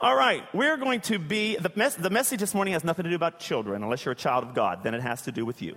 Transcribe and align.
All 0.00 0.14
right, 0.14 0.44
we're 0.54 0.76
going 0.76 1.00
to 1.02 1.18
be, 1.18 1.56
the, 1.56 1.72
mes- 1.74 1.96
the 1.96 2.08
message 2.08 2.38
this 2.38 2.54
morning 2.54 2.72
has 2.74 2.84
nothing 2.84 3.02
to 3.02 3.10
do 3.10 3.16
about 3.16 3.40
children, 3.40 3.82
unless 3.82 4.04
you're 4.04 4.12
a 4.12 4.16
child 4.16 4.44
of 4.44 4.54
God, 4.54 4.84
then 4.84 4.94
it 4.94 5.00
has 5.00 5.22
to 5.22 5.32
do 5.32 5.44
with 5.44 5.60
you. 5.60 5.76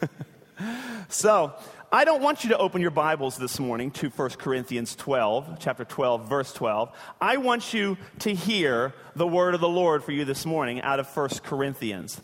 so, 1.08 1.52
I 1.92 2.04
don't 2.04 2.20
want 2.20 2.42
you 2.42 2.50
to 2.50 2.58
open 2.58 2.80
your 2.80 2.90
Bibles 2.90 3.36
this 3.36 3.60
morning 3.60 3.92
to 3.92 4.08
1 4.08 4.30
Corinthians 4.30 4.96
12, 4.96 5.58
chapter 5.60 5.84
12, 5.84 6.28
verse 6.28 6.52
12. 6.52 6.90
I 7.20 7.36
want 7.36 7.72
you 7.72 7.96
to 8.20 8.34
hear 8.34 8.92
the 9.14 9.26
word 9.26 9.54
of 9.54 9.60
the 9.60 9.68
Lord 9.68 10.02
for 10.02 10.10
you 10.10 10.24
this 10.24 10.44
morning 10.44 10.82
out 10.82 10.98
of 10.98 11.06
1 11.06 11.28
Corinthians. 11.44 12.20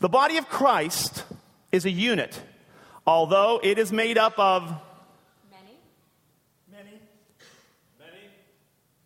The 0.00 0.08
body 0.08 0.38
of 0.38 0.48
Christ 0.48 1.24
is 1.70 1.84
a 1.84 1.90
unit, 1.90 2.40
although 3.06 3.60
it 3.62 3.78
is 3.78 3.92
made 3.92 4.16
up 4.16 4.38
of 4.38 4.62
Many. 5.50 5.76
many, 6.70 6.98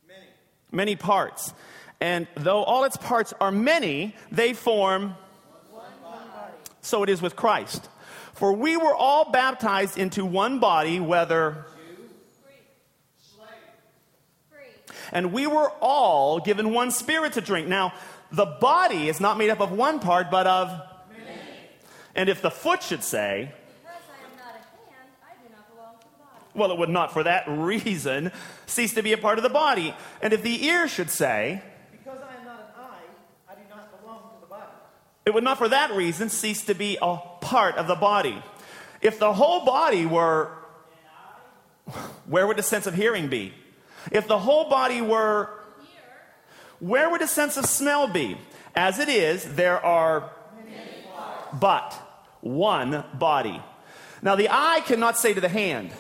many, 0.09 0.27
many, 0.77 0.95
parts. 0.95 1.53
And 2.01 2.27
though 2.37 2.63
all 2.63 2.85
its 2.85 2.97
parts 2.97 3.33
are 3.41 3.51
many, 3.51 4.15
they 4.31 4.53
form 4.53 5.15
one 5.71 5.85
body. 6.03 6.53
so 6.83 7.03
it 7.03 7.09
is 7.09 7.23
with 7.23 7.35
Christ. 7.35 7.89
For 8.35 8.53
we 8.53 8.77
were 8.77 8.95
all 8.95 9.31
baptized 9.31 9.97
into 9.97 10.25
one 10.25 10.61
body, 10.61 11.01
whether, 11.01 11.65
and 15.13 15.33
we 15.33 15.47
were 15.47 15.71
all 15.81 16.41
given 16.41 16.73
one 16.73 16.91
spirit 16.91 17.35
to 17.35 17.41
drink. 17.41 17.69
Now, 17.69 17.93
the 18.33 18.47
body 18.47 19.09
is 19.09 19.21
not 19.21 19.39
made 19.39 19.51
up 19.51 19.61
of 19.61 19.73
one 19.73 20.01
part, 20.01 20.31
but 20.31 20.47
of 20.47 20.69
many. 21.11 21.41
And 22.15 22.29
if 22.29 22.43
the 22.43 22.51
foot 22.51 22.83
should 22.83 23.03
say, 23.03 23.53
Because 23.83 24.03
I 24.11 24.25
am 24.25 24.37
not 24.37 24.55
a 24.55 24.91
hand, 24.91 25.11
I 25.23 25.35
do 25.43 25.55
not 25.55 25.69
belong 25.73 25.95
to 26.01 26.05
the 26.05 26.19
body. 26.19 26.45
Well, 26.57 26.71
it 26.71 26.79
would 26.79 26.89
not 26.89 27.13
for 27.13 27.23
that 27.23 27.45
reason 27.49 28.33
cease 28.67 28.95
to 28.95 29.03
be 29.03 29.13
a 29.13 29.19
part 29.19 29.39
of 29.39 29.43
the 29.43 29.51
body. 29.51 29.95
And 30.23 30.33
if 30.33 30.43
the 30.43 30.65
ear 30.65 30.89
should 30.89 31.11
say, 31.11 31.63
Because 31.93 32.21
I 32.21 32.41
am 32.41 32.45
not 32.45 32.61
an 32.61 32.83
eye, 32.83 33.53
I 33.53 33.55
do 33.55 33.61
not 33.69 34.01
belong 34.01 34.21
to 34.35 34.41
the 34.41 34.47
body. 34.47 34.71
it 35.27 35.35
would 35.35 35.45
not 35.45 35.59
for 35.59 35.69
that 35.69 35.93
reason 35.93 36.29
cease 36.29 36.65
to 36.65 36.75
be 36.75 36.99
a 37.01 37.19
part 37.41 37.77
of 37.77 37.87
the 37.87 37.95
body. 37.95 38.43
If 39.01 39.19
the 39.19 39.33
whole 39.33 39.65
body 39.65 40.07
were, 40.07 40.51
where 42.27 42.47
would 42.47 42.57
the 42.57 42.63
sense 42.63 42.87
of 42.87 42.95
hearing 42.95 43.29
be? 43.29 43.53
If 44.11 44.27
the 44.27 44.39
whole 44.39 44.71
body 44.71 45.01
were, 45.01 45.51
where 46.81 47.11
would 47.11 47.21
the 47.21 47.29
sense 47.29 47.57
of 47.57 47.67
smell 47.67 48.09
be? 48.09 48.39
As 48.75 48.99
it 48.99 49.09
is, 49.09 49.45
there 49.55 49.85
are 49.85 50.31
but 51.53 51.95
one 52.41 53.05
body. 53.15 53.63
Now, 54.23 54.37
the 54.37 54.49
eye 54.51 54.83
cannot 54.85 55.19
say 55.19 55.35
to 55.35 55.41
the 55.41 55.49
hand, 55.49 55.91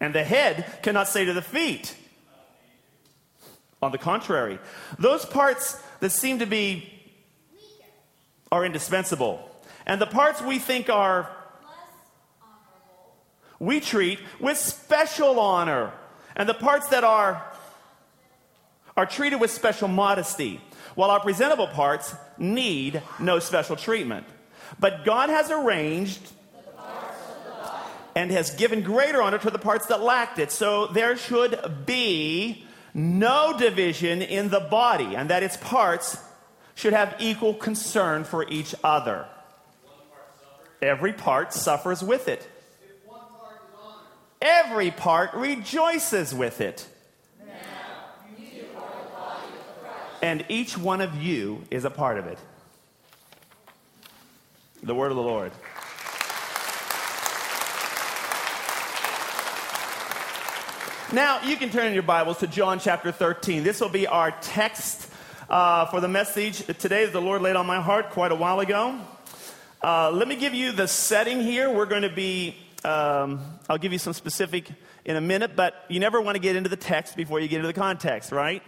and 0.00 0.14
the 0.14 0.24
head 0.24 0.82
cannot 0.82 1.08
say 1.08 1.24
to 1.24 1.32
the 1.32 1.42
feet. 1.42 1.94
On 3.82 3.92
the 3.92 3.98
contrary, 3.98 4.58
those 4.98 5.24
parts 5.24 5.80
that 6.00 6.10
seem 6.10 6.38
to 6.40 6.46
be 6.46 6.92
are 8.52 8.64
indispensable. 8.64 9.46
And 9.86 10.00
the 10.00 10.06
parts 10.06 10.42
we 10.42 10.58
think 10.58 10.90
are 10.90 11.30
we 13.58 13.80
treat 13.80 14.18
with 14.40 14.56
special 14.56 15.38
honor. 15.38 15.92
And 16.36 16.48
the 16.48 16.54
parts 16.54 16.88
that 16.88 17.04
are 17.04 17.46
are 18.96 19.06
treated 19.06 19.40
with 19.40 19.50
special 19.50 19.88
modesty, 19.88 20.60
while 20.94 21.10
our 21.10 21.20
presentable 21.20 21.68
parts 21.68 22.14
need 22.36 23.00
no 23.18 23.38
special 23.38 23.76
treatment. 23.76 24.26
But 24.78 25.04
God 25.04 25.30
has 25.30 25.50
arranged 25.50 26.20
and 28.14 28.30
has 28.30 28.50
given 28.50 28.82
greater 28.82 29.22
honor 29.22 29.38
to 29.38 29.50
the 29.50 29.58
parts 29.58 29.86
that 29.86 30.02
lacked 30.02 30.38
it. 30.38 30.50
So 30.50 30.86
there 30.86 31.16
should 31.16 31.86
be 31.86 32.64
no 32.92 33.56
division 33.56 34.22
in 34.22 34.48
the 34.50 34.60
body, 34.60 35.14
and 35.14 35.30
that 35.30 35.42
its 35.42 35.56
parts 35.56 36.18
should 36.74 36.92
have 36.92 37.14
equal 37.18 37.54
concern 37.54 38.24
for 38.24 38.48
each 38.48 38.74
other. 38.82 39.26
Every 40.82 41.12
part 41.12 41.52
suffers 41.52 42.02
with 42.02 42.26
it. 42.26 42.48
Every 44.40 44.90
part 44.90 45.34
rejoices 45.34 46.34
with 46.34 46.60
it. 46.60 46.88
And 50.22 50.44
each 50.48 50.76
one 50.76 51.00
of 51.00 51.22
you 51.22 51.64
is 51.70 51.84
a 51.84 51.90
part 51.90 52.18
of 52.18 52.26
it. 52.26 52.38
The 54.82 54.94
word 54.94 55.10
of 55.10 55.16
the 55.16 55.22
Lord. 55.22 55.52
Now, 61.12 61.42
you 61.42 61.56
can 61.56 61.70
turn 61.70 61.92
your 61.92 62.04
Bibles 62.04 62.38
to 62.38 62.46
John 62.46 62.78
chapter 62.78 63.10
13. 63.10 63.64
This 63.64 63.80
will 63.80 63.88
be 63.88 64.06
our 64.06 64.30
text 64.30 65.10
uh, 65.48 65.86
for 65.86 66.00
the 66.00 66.06
message 66.06 66.64
today 66.78 67.04
the 67.06 67.20
Lord 67.20 67.42
laid 67.42 67.56
on 67.56 67.66
my 67.66 67.80
heart 67.80 68.10
quite 68.10 68.30
a 68.30 68.36
while 68.36 68.60
ago. 68.60 69.00
Uh, 69.82 70.12
let 70.12 70.28
me 70.28 70.36
give 70.36 70.54
you 70.54 70.70
the 70.70 70.86
setting 70.86 71.40
here. 71.40 71.68
We're 71.68 71.86
going 71.86 72.02
to 72.02 72.14
be, 72.14 72.54
um, 72.84 73.40
I'll 73.68 73.76
give 73.76 73.90
you 73.92 73.98
some 73.98 74.12
specific 74.12 74.70
in 75.04 75.16
a 75.16 75.20
minute, 75.20 75.56
but 75.56 75.84
you 75.88 75.98
never 75.98 76.20
want 76.20 76.36
to 76.36 76.40
get 76.40 76.54
into 76.54 76.68
the 76.68 76.76
text 76.76 77.16
before 77.16 77.40
you 77.40 77.48
get 77.48 77.56
into 77.56 77.66
the 77.66 77.72
context, 77.72 78.30
right? 78.30 78.62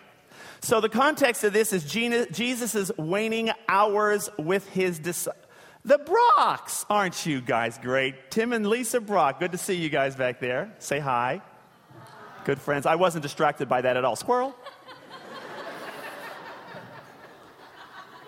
So, 0.63 0.81
the 0.81 0.89
context 0.89 1.45
of 1.45 1.53
this 1.53 1.73
is 1.73 1.85
Jesus' 1.85 2.91
waning 2.99 3.53
hours 3.69 4.29
with 4.37 4.69
his 4.71 4.99
disciples. 4.99 5.47
The 5.85 5.99
Brocks, 5.99 6.87
aren't 6.91 7.25
you 7.25 7.41
guys 7.41 7.79
great? 7.79 8.33
Tim 8.33 8.53
and 8.53 8.67
Lisa 8.67 9.01
Brock, 9.01 9.39
good 9.39 9.53
to 9.53 9.59
see 9.59 9.75
you 9.75 9.91
guys 9.91 10.17
back 10.17 10.41
there. 10.41 10.75
Say 10.81 10.99
hi. 10.99 11.41
Good 12.45 12.61
friends. 12.61 12.87
I 12.87 12.97
wasn't 12.97 13.23
distracted 13.23 13.69
by 13.69 13.83
that 13.83 13.97
at 13.97 14.05
all. 14.05 14.17
Squirrel. 14.17 14.57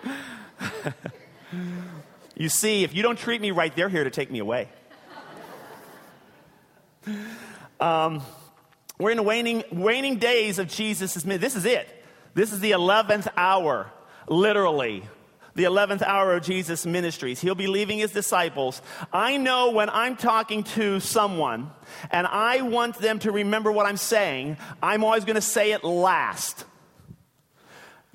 you 2.37 2.47
see, 2.47 2.83
if 2.83 2.95
you 2.95 3.03
don't 3.03 3.19
treat 3.19 3.41
me 3.41 3.51
right, 3.51 3.75
they're 3.75 3.89
here 3.89 4.05
to 4.05 4.09
take 4.09 4.31
me 4.31 4.39
away. 4.39 4.69
Um, 7.79 8.21
we're 8.97 9.11
in 9.11 9.17
the 9.17 9.23
waning, 9.23 9.63
waning 9.71 10.17
days 10.17 10.59
of 10.59 10.69
Jesus' 10.69 11.25
ministry. 11.25 11.37
This 11.37 11.55
is 11.57 11.65
it. 11.65 12.05
This 12.33 12.53
is 12.53 12.61
the 12.61 12.71
11th 12.71 13.27
hour, 13.35 13.91
literally. 14.27 15.03
The 15.55 15.63
11th 15.63 16.01
hour 16.01 16.35
of 16.35 16.43
Jesus' 16.43 16.85
ministries. 16.85 17.39
He'll 17.39 17.55
be 17.55 17.67
leaving 17.67 17.99
his 17.99 18.11
disciples. 18.11 18.81
I 19.13 19.37
know 19.37 19.71
when 19.71 19.89
I'm 19.89 20.17
talking 20.17 20.63
to 20.75 20.99
someone 20.99 21.71
and 22.11 22.27
I 22.27 22.61
want 22.61 22.97
them 22.97 23.19
to 23.19 23.31
remember 23.31 23.71
what 23.71 23.85
I'm 23.85 23.97
saying, 23.97 24.57
I'm 24.83 25.03
always 25.03 25.23
going 25.23 25.35
to 25.35 25.41
say 25.41 25.71
it 25.71 25.83
last. 25.83 26.65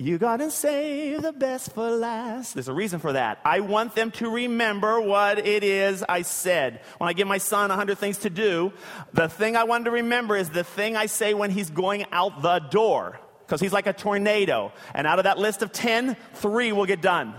You 0.01 0.17
gotta 0.17 0.49
save 0.49 1.21
the 1.21 1.31
best 1.31 1.73
for 1.73 1.91
last. 1.91 2.55
There's 2.55 2.67
a 2.67 2.73
reason 2.73 2.99
for 2.99 3.13
that. 3.13 3.39
I 3.45 3.59
want 3.59 3.93
them 3.93 4.09
to 4.13 4.31
remember 4.31 4.99
what 4.99 5.37
it 5.37 5.63
is 5.63 6.03
I 6.09 6.23
said. 6.23 6.81
When 6.97 7.07
I 7.07 7.13
give 7.13 7.27
my 7.27 7.37
son 7.37 7.69
a 7.69 7.75
hundred 7.75 7.99
things 7.99 8.17
to 8.19 8.31
do, 8.31 8.73
the 9.13 9.29
thing 9.29 9.55
I 9.55 9.65
want 9.65 9.85
to 9.85 9.91
remember 9.91 10.35
is 10.35 10.49
the 10.49 10.63
thing 10.63 10.95
I 10.95 11.05
say 11.05 11.35
when 11.35 11.51
he's 11.51 11.69
going 11.69 12.05
out 12.11 12.41
the 12.41 12.57
door. 12.57 13.19
Because 13.51 13.59
he's 13.59 13.73
like 13.73 13.85
a 13.85 13.91
tornado. 13.91 14.71
And 14.95 15.05
out 15.05 15.19
of 15.19 15.25
that 15.25 15.37
list 15.37 15.61
of 15.61 15.73
10, 15.73 16.15
three 16.35 16.71
will 16.71 16.85
get 16.85 17.01
done. 17.01 17.33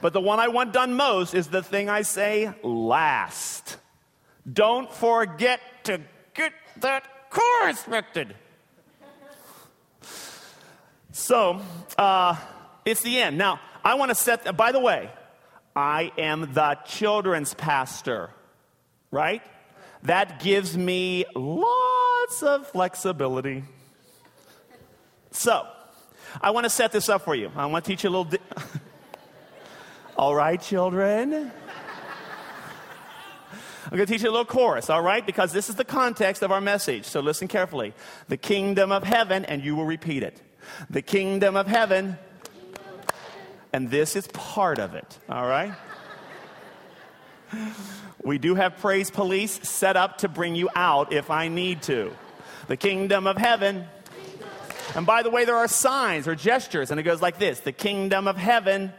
But 0.00 0.14
the 0.14 0.20
one 0.22 0.40
I 0.40 0.48
want 0.48 0.72
done 0.72 0.94
most 0.94 1.34
is 1.34 1.48
the 1.48 1.62
thing 1.62 1.90
I 1.90 2.00
say 2.00 2.50
last. 2.62 3.76
Don't 4.50 4.90
forget 4.90 5.60
to 5.84 6.00
get 6.32 6.54
that 6.78 7.28
car 7.28 7.68
inspected. 7.68 8.34
So, 11.12 11.60
uh, 11.98 12.36
it's 12.86 13.02
the 13.02 13.20
end. 13.20 13.36
Now, 13.36 13.60
I 13.84 13.96
want 13.96 14.08
to 14.08 14.14
set, 14.14 14.56
by 14.56 14.72
the 14.72 14.80
way, 14.80 15.10
I 15.76 16.12
am 16.16 16.54
the 16.54 16.78
children's 16.86 17.52
pastor, 17.52 18.30
right? 19.10 19.42
That 20.04 20.40
gives 20.42 20.78
me 20.78 21.26
lots 21.34 22.42
of 22.42 22.68
flexibility. 22.68 23.64
So, 25.32 25.66
I 26.40 26.50
want 26.50 26.64
to 26.64 26.70
set 26.70 26.92
this 26.92 27.08
up 27.08 27.22
for 27.22 27.34
you. 27.34 27.50
I 27.56 27.66
want 27.66 27.84
to 27.84 27.90
teach 27.90 28.04
you 28.04 28.10
a 28.10 28.12
little. 28.12 28.24
Di- 28.24 28.38
all 30.16 30.34
right, 30.34 30.60
children. 30.60 31.52
I'm 33.90 33.96
going 33.96 34.06
to 34.06 34.12
teach 34.12 34.22
you 34.22 34.30
a 34.30 34.30
little 34.30 34.44
chorus, 34.44 34.88
all 34.88 35.02
right? 35.02 35.24
Because 35.26 35.52
this 35.52 35.68
is 35.68 35.74
the 35.74 35.84
context 35.84 36.42
of 36.42 36.52
our 36.52 36.60
message. 36.60 37.06
So 37.06 37.18
listen 37.18 37.48
carefully. 37.48 37.92
The 38.28 38.36
kingdom 38.36 38.92
of 38.92 39.02
heaven, 39.02 39.44
and 39.44 39.64
you 39.64 39.74
will 39.74 39.84
repeat 39.84 40.22
it. 40.22 40.40
The 40.90 41.02
kingdom 41.02 41.56
of 41.56 41.66
heaven, 41.66 42.16
and 43.72 43.90
this 43.90 44.14
is 44.14 44.28
part 44.28 44.78
of 44.78 44.94
it, 44.94 45.18
all 45.28 45.46
right? 45.46 45.74
We 48.22 48.38
do 48.38 48.54
have 48.54 48.78
praise 48.78 49.10
police 49.10 49.58
set 49.68 49.96
up 49.96 50.18
to 50.18 50.28
bring 50.28 50.54
you 50.54 50.68
out 50.76 51.12
if 51.12 51.30
I 51.30 51.48
need 51.48 51.82
to. 51.84 52.12
The 52.68 52.76
kingdom 52.76 53.26
of 53.26 53.38
heaven. 53.38 53.86
And 54.96 55.06
by 55.06 55.22
the 55.22 55.30
way, 55.30 55.44
there 55.44 55.56
are 55.56 55.68
signs 55.68 56.26
or 56.26 56.34
gestures, 56.34 56.90
and 56.90 56.98
it 56.98 57.04
goes 57.04 57.22
like 57.22 57.38
this 57.38 57.60
The 57.60 57.72
kingdom 57.72 58.26
of 58.26 58.36
heaven. 58.36 58.92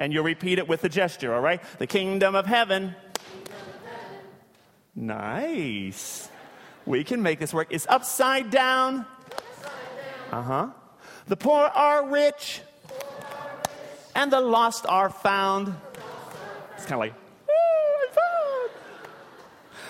And 0.00 0.12
you'll 0.12 0.24
repeat 0.24 0.58
it 0.60 0.68
with 0.68 0.80
the 0.80 0.88
gesture, 0.88 1.34
all 1.34 1.40
right? 1.40 1.60
The 1.78 1.86
kingdom 1.86 2.36
of 2.36 2.46
heaven. 2.46 2.94
Nice. 4.94 6.28
We 6.86 7.02
can 7.02 7.20
make 7.20 7.40
this 7.40 7.52
work. 7.52 7.68
It's 7.70 7.86
upside 7.88 8.50
down. 8.50 9.06
Uh 10.30 10.42
huh. 10.42 10.68
The 11.26 11.36
poor 11.36 11.62
are 11.62 12.08
rich, 12.08 12.60
and 14.14 14.32
the 14.32 14.40
lost 14.40 14.86
are 14.88 15.10
found. 15.10 15.74
It's 16.76 16.86
kind 16.86 16.94
of 16.94 17.00
like. 17.00 17.14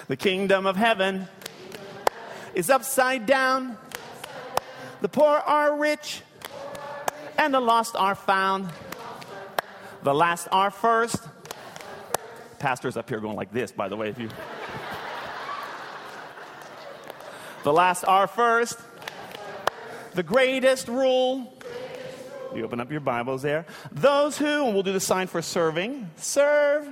The 0.08 0.16
kingdom 0.16 0.66
of 0.66 0.74
heaven 0.74 1.28
is 2.54 2.70
upside 2.70 3.26
down. 3.26 3.76
The 5.00 5.08
poor 5.08 5.28
are 5.28 5.76
rich, 5.76 6.22
and 7.36 7.54
the 7.54 7.60
lost 7.60 7.94
are 7.94 8.16
found. 8.16 8.68
The 10.02 10.14
last 10.14 10.48
are 10.50 10.70
first. 10.70 11.16
Pastor's 12.58 12.96
up 12.96 13.08
here 13.08 13.20
going 13.20 13.36
like 13.36 13.52
this, 13.52 13.70
by 13.70 13.88
the 13.88 13.96
way, 13.96 14.08
if 14.08 14.18
you. 14.18 14.28
The 17.62 17.72
last 17.72 18.04
are 18.04 18.26
first. 18.26 18.78
The 20.14 20.22
greatest 20.24 20.88
rule. 20.88 21.54
You 22.54 22.64
open 22.64 22.80
up 22.80 22.90
your 22.90 23.00
Bibles 23.00 23.42
there. 23.42 23.66
Those 23.92 24.36
who, 24.36 24.64
and 24.64 24.74
we'll 24.74 24.82
do 24.82 24.92
the 24.92 25.00
sign 25.00 25.28
for 25.28 25.42
serving, 25.42 26.10
serve. 26.16 26.88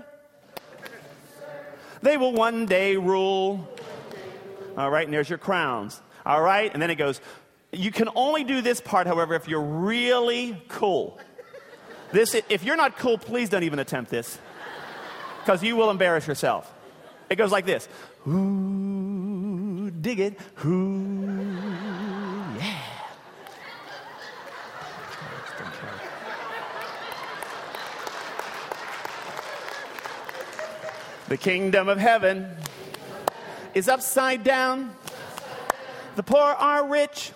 They 2.02 2.17
will 2.17 2.32
one 2.32 2.67
day 2.67 2.97
rule. 2.97 3.69
All 4.76 4.91
right, 4.91 5.05
and 5.05 5.12
there's 5.12 5.29
your 5.29 5.38
crowns. 5.38 6.00
All 6.25 6.43
right, 6.43 6.70
and 6.73 6.81
then 6.81 6.91
it 6.91 6.97
goes, 6.97 7.20
you 7.76 7.90
can 7.90 8.08
only 8.14 8.44
do 8.44 8.62
this 8.62 8.81
part, 8.81 9.06
however, 9.06 9.34
if 9.34 9.49
you're 9.49 9.61
really 9.61 10.62
cool. 10.69 11.19
This, 12.12 12.34
if 12.49 12.64
you're 12.64 12.76
not 12.76 12.96
cool, 12.99 13.19
please 13.19 13.49
don't 13.49 13.64
even 13.64 13.78
attempt 13.78 14.11
this, 14.11 14.38
because 15.40 15.62
you 15.62 15.76
will 15.76 15.90
embarrass 15.90 16.26
yourself. 16.26 16.73
It 17.28 17.37
goes 17.37 17.50
like 17.50 17.67
this: 17.67 17.88
Ooh, 18.28 19.90
dig 19.90 20.20
it, 20.20 20.38
ooh, 20.64 21.64
yeah. 22.58 22.82
The 31.28 31.37
kingdom 31.37 31.88
of 31.88 31.99
heaven 31.99 32.49
is 33.75 33.88
upside 33.88 34.44
down. 34.44 34.94
The 36.14 36.23
poor 36.23 36.40
are 36.40 36.87
rich, 36.87 37.32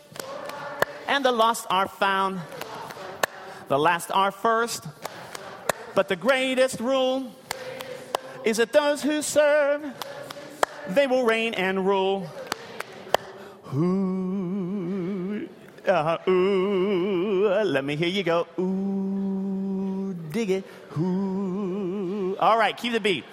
and 1.11 1.25
the 1.25 1.33
lost 1.33 1.67
are 1.69 1.89
found. 1.89 2.41
The 3.67 3.79
last 3.79 4.11
are 4.13 4.31
first, 4.31 4.85
but 5.95 6.09
the 6.09 6.17
greatest 6.17 6.79
rule 6.81 7.33
is 8.45 8.57
that 8.59 8.73
those 8.73 9.03
who 9.03 9.21
serve, 9.21 9.83
they 10.89 11.07
will 11.09 11.25
reign 11.25 11.55
and 11.55 11.85
rule. 11.85 12.29
Ooh, 13.75 15.49
uh, 15.87 16.19
ooh, 16.29 17.61
let 17.65 17.85
me 17.85 17.97
hear 17.97 18.09
you 18.09 18.23
go. 18.23 18.47
Ooh, 18.59 20.15
dig 20.31 20.51
it. 20.51 20.65
Ooh. 20.97 22.37
All 22.39 22.57
right, 22.57 22.77
keep 22.77 22.93
the 22.93 23.01
beat. 23.01 23.25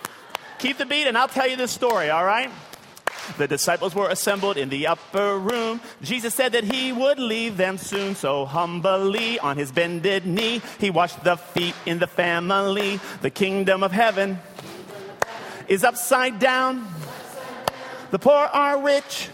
Keep 0.57 0.80
the 0.80 0.85
beat, 0.85 1.06
and 1.06 1.15
I'll 1.18 1.27
tell 1.27 1.47
you 1.47 1.56
this 1.56 1.71
story, 1.71 2.09
all 2.09 2.25
right? 2.25 2.50
The 3.38 3.47
disciples 3.47 3.94
were 3.94 4.09
assembled 4.09 4.57
in 4.57 4.69
the 4.69 4.88
upper 4.88 5.38
room. 5.38 5.81
Jesus 6.01 6.33
said 6.33 6.53
that 6.53 6.63
he 6.63 6.91
would 6.94 7.19
leave 7.19 7.57
them 7.57 7.77
soon, 7.77 8.15
so 8.15 8.45
humbly 8.45 9.38
on 9.39 9.57
his 9.57 9.71
bended 9.71 10.25
knee, 10.25 10.62
he 10.79 10.89
washed 10.89 11.24
the 11.24 11.35
feet 11.35 11.75
in 11.85 12.00
the 12.00 12.07
family. 12.07 13.00
The 13.21 13.29
kingdom 13.29 13.83
of 13.83 13.91
heaven 13.91 14.39
is 15.68 15.83
upside 15.83 16.39
down. 16.39 16.88
The 18.12 18.19
poor 18.19 18.33
are 18.33 18.81
rich, 18.81 19.30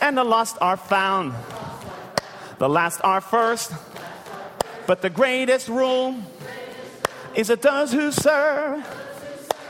and 0.00 0.16
the 0.16 0.24
lost 0.24 0.56
are 0.60 0.76
found. 0.76 1.34
The 2.58 2.68
last 2.68 3.00
are 3.02 3.20
first, 3.20 3.72
but 4.86 5.02
the 5.02 5.10
greatest 5.10 5.68
rule 5.68 6.16
is 7.34 7.48
that 7.48 7.60
those 7.60 7.92
who 7.92 8.12
serve, 8.12 8.86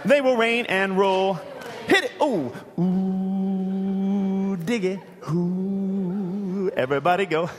they 0.04 0.20
will 0.20 0.36
reign 0.36 0.66
and 0.66 0.96
rule. 0.96 1.40
Hit 1.86 2.04
it. 2.04 2.12
Ooh, 2.22 2.52
ooh, 2.80 4.56
dig 4.56 4.84
it. 4.84 5.00
Ooh, 5.30 6.70
everybody 6.76 7.26
go. 7.26 7.50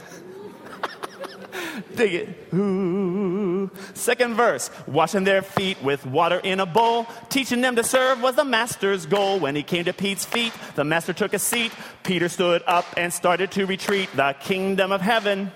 dig 1.96 2.14
it. 2.14 2.54
Ooh. 2.54 3.70
Second 3.94 4.36
verse. 4.36 4.70
Washing 4.88 5.24
their 5.24 5.42
feet 5.42 5.82
with 5.82 6.06
water 6.06 6.40
in 6.40 6.60
a 6.60 6.66
bowl. 6.66 7.08
Teaching 7.30 7.62
them 7.62 7.76
to 7.76 7.84
serve 7.84 8.22
was 8.22 8.36
the 8.36 8.46
master's 8.46 9.06
goal. 9.06 9.40
When 9.40 9.56
he 9.56 9.64
came 9.64 9.86
to 9.86 9.94
Pete's 9.94 10.26
feet, 10.26 10.54
the 10.76 10.84
master 10.84 11.14
took 11.14 11.34
a 11.34 11.40
seat. 11.40 11.72
Peter 12.04 12.30
stood 12.30 12.64
up 12.68 12.86
and 12.96 13.14
started 13.14 13.52
to 13.52 13.66
retreat. 13.66 14.10
The 14.16 14.36
kingdom 14.40 14.92
of 14.92 15.02
heaven 15.02 15.52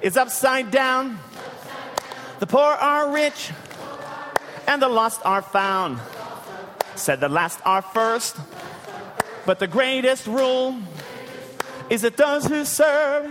is 0.00 0.16
upside 0.16 0.70
down. 0.70 1.18
The 2.40 2.46
poor 2.46 2.62
are 2.62 3.12
rich, 3.12 3.50
and 4.66 4.82
the 4.82 4.88
lost 4.88 5.20
are 5.24 5.40
found. 5.40 5.98
Said 6.96 7.20
the 7.20 7.28
last 7.28 7.60
are 7.64 7.82
first, 7.82 8.36
but 9.46 9.58
the 9.58 9.66
greatest 9.66 10.26
rule 10.26 10.76
is 11.90 12.02
that 12.02 12.16
those 12.16 12.46
who 12.46 12.64
serve, 12.64 13.28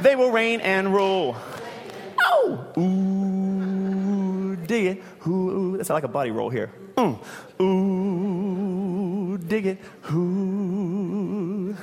they 0.00 0.16
will 0.16 0.30
reign 0.30 0.60
and 0.60 0.92
rule. 0.92 1.36
Oh, 2.20 2.66
ooh, 2.76 4.56
dig 4.66 4.86
it. 4.86 5.02
Ooh, 5.26 5.50
ooh. 5.50 5.76
That's 5.76 5.90
like 5.90 6.04
a 6.04 6.08
body 6.08 6.30
roll 6.30 6.50
here. 6.50 6.70
Mm. 6.96 7.18
Ooh, 7.60 9.38
dig 9.38 9.66
it. 9.66 9.78
Ooh. 10.12 11.76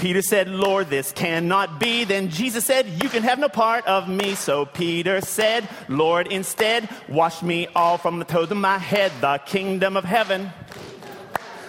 Peter 0.00 0.22
said, 0.22 0.48
Lord, 0.48 0.88
this 0.88 1.12
cannot 1.12 1.78
be. 1.78 2.04
Then 2.04 2.30
Jesus 2.30 2.64
said, 2.64 2.86
You 3.02 3.10
can 3.10 3.22
have 3.22 3.38
no 3.38 3.50
part 3.50 3.86
of 3.86 4.08
me. 4.08 4.34
So 4.34 4.64
Peter 4.64 5.20
said, 5.20 5.68
Lord, 5.88 6.32
instead, 6.32 6.88
wash 7.06 7.42
me 7.42 7.66
all 7.76 7.98
from 7.98 8.18
the 8.18 8.24
toes 8.24 8.50
of 8.50 8.56
my 8.56 8.78
head. 8.78 9.12
The 9.20 9.38
kingdom 9.44 9.98
of 9.98 10.04
heaven 10.04 10.52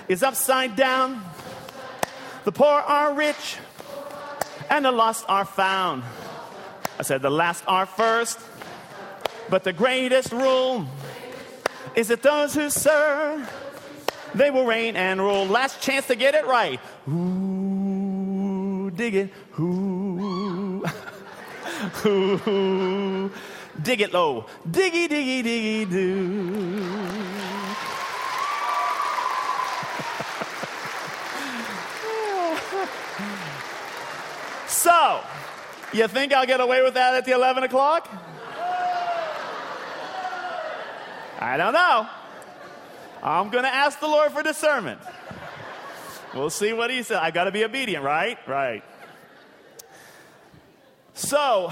is 0.07 0.23
upside 0.23 0.77
down. 0.77 1.21
The 2.45 2.53
poor 2.53 2.67
are 2.69 3.13
rich, 3.13 3.57
and 4.69 4.85
the 4.85 4.93
lost 4.93 5.25
are 5.27 5.45
found. 5.45 6.03
I 6.97 7.03
said, 7.03 7.21
The 7.21 7.29
last 7.29 7.65
are 7.67 7.85
first, 7.85 8.39
but 9.49 9.65
the 9.65 9.73
greatest 9.73 10.31
rule 10.31 10.85
is 11.95 12.07
that 12.07 12.23
those 12.23 12.53
who 12.53 12.69
serve, 12.69 13.51
they 14.33 14.51
will 14.51 14.65
reign 14.65 14.95
and 14.95 15.19
rule. 15.19 15.45
Last 15.45 15.81
chance 15.81 16.07
to 16.07 16.15
get 16.15 16.33
it 16.33 16.45
right. 16.45 16.79
Ooh, 17.09 17.70
dig 19.09 19.15
it. 19.15 19.29
Ooh. 19.59 20.85
Ooh. 22.05 23.31
Dig 23.81 24.01
it 24.01 24.13
low. 24.13 24.45
Diggy, 24.69 25.07
diggy, 25.07 25.43
diggy, 25.43 25.89
do. 25.89 27.15
So, 34.67 35.21
you 35.93 36.07
think 36.07 36.33
I'll 36.33 36.45
get 36.45 36.59
away 36.59 36.81
with 36.81 36.93
that 36.93 37.13
at 37.13 37.25
the 37.25 37.31
11 37.33 37.63
o'clock? 37.63 38.07
I 41.39 41.57
don't 41.57 41.73
know. 41.73 42.07
I'm 43.21 43.49
going 43.49 43.63
to 43.63 43.73
ask 43.73 43.99
the 43.99 44.07
Lord 44.07 44.31
for 44.31 44.41
discernment. 44.43 44.99
We'll 46.33 46.49
see 46.49 46.73
what 46.73 46.89
he 46.89 47.03
says. 47.03 47.17
I 47.21 47.31
got 47.31 47.43
to 47.43 47.51
be 47.51 47.63
obedient, 47.63 48.03
right? 48.03 48.37
Right. 48.47 48.83
So, 51.21 51.71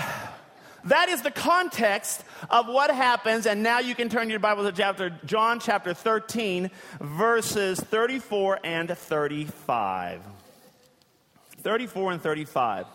that 0.86 1.10
is 1.10 1.24
the 1.24 1.32
context 1.32 2.24
of 2.52 2.68
what 2.68 2.94
happens, 2.94 3.48
and 3.48 3.64
now 3.64 3.80
you 3.80 3.96
can 3.96 4.08
turn 4.08 4.30
your 4.30 4.38
Bible 4.38 4.64
to 4.64 4.72
chapter 4.72 5.10
John 5.26 5.60
chapter 5.60 5.96
13, 5.96 6.70
verses 7.02 7.80
34 7.80 8.60
and 8.64 8.96
35. 8.96 10.22
34 11.64 12.12
and 12.12 12.22
35. 12.22 12.86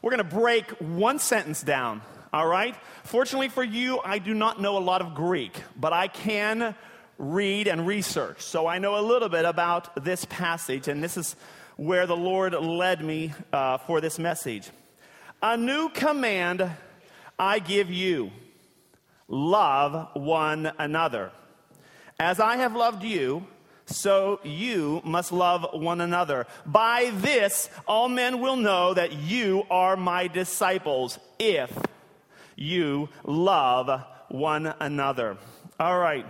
We're 0.00 0.10
going 0.10 0.26
to 0.26 0.36
break 0.36 0.70
one 0.78 1.18
sentence 1.18 1.62
down, 1.62 2.00
all 2.32 2.46
right? 2.46 2.74
Fortunately 3.04 3.50
for 3.50 3.62
you, 3.62 4.00
I 4.02 4.20
do 4.20 4.32
not 4.32 4.58
know 4.58 4.78
a 4.78 4.80
lot 4.80 5.02
of 5.02 5.14
Greek, 5.14 5.52
but 5.78 5.92
I 5.92 6.08
can 6.08 6.74
read 7.18 7.68
and 7.68 7.86
research. 7.86 8.40
So 8.40 8.66
I 8.66 8.78
know 8.78 8.98
a 8.98 9.04
little 9.04 9.28
bit 9.28 9.44
about 9.44 10.02
this 10.02 10.24
passage, 10.24 10.88
and 10.88 11.04
this 11.04 11.18
is 11.18 11.36
where 11.76 12.06
the 12.06 12.16
Lord 12.16 12.54
led 12.54 13.04
me 13.04 13.34
uh, 13.52 13.76
for 13.76 14.00
this 14.00 14.18
message. 14.18 14.70
A 15.42 15.56
new 15.56 15.88
command 15.88 16.70
I 17.38 17.58
give 17.58 17.90
you 17.90 18.30
love 19.28 20.08
one 20.14 20.70
another. 20.78 21.32
As 22.18 22.40
I 22.40 22.56
have 22.56 22.76
loved 22.76 23.02
you, 23.02 23.46
so 23.86 24.40
you 24.44 25.00
must 25.04 25.32
love 25.32 25.66
one 25.72 26.00
another. 26.02 26.46
By 26.66 27.10
this, 27.14 27.70
all 27.88 28.08
men 28.08 28.40
will 28.40 28.56
know 28.56 28.92
that 28.94 29.12
you 29.14 29.64
are 29.70 29.96
my 29.96 30.28
disciples 30.28 31.18
if 31.38 31.76
you 32.54 33.08
love 33.24 34.04
one 34.28 34.74
another. 34.78 35.38
All 35.78 35.98
right. 35.98 36.26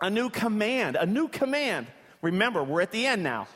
A 0.00 0.10
new 0.10 0.28
command, 0.28 0.96
a 0.96 1.06
new 1.06 1.28
command. 1.28 1.86
Remember, 2.20 2.62
we're 2.62 2.82
at 2.82 2.92
the 2.92 3.06
end 3.06 3.22
now. 3.22 3.48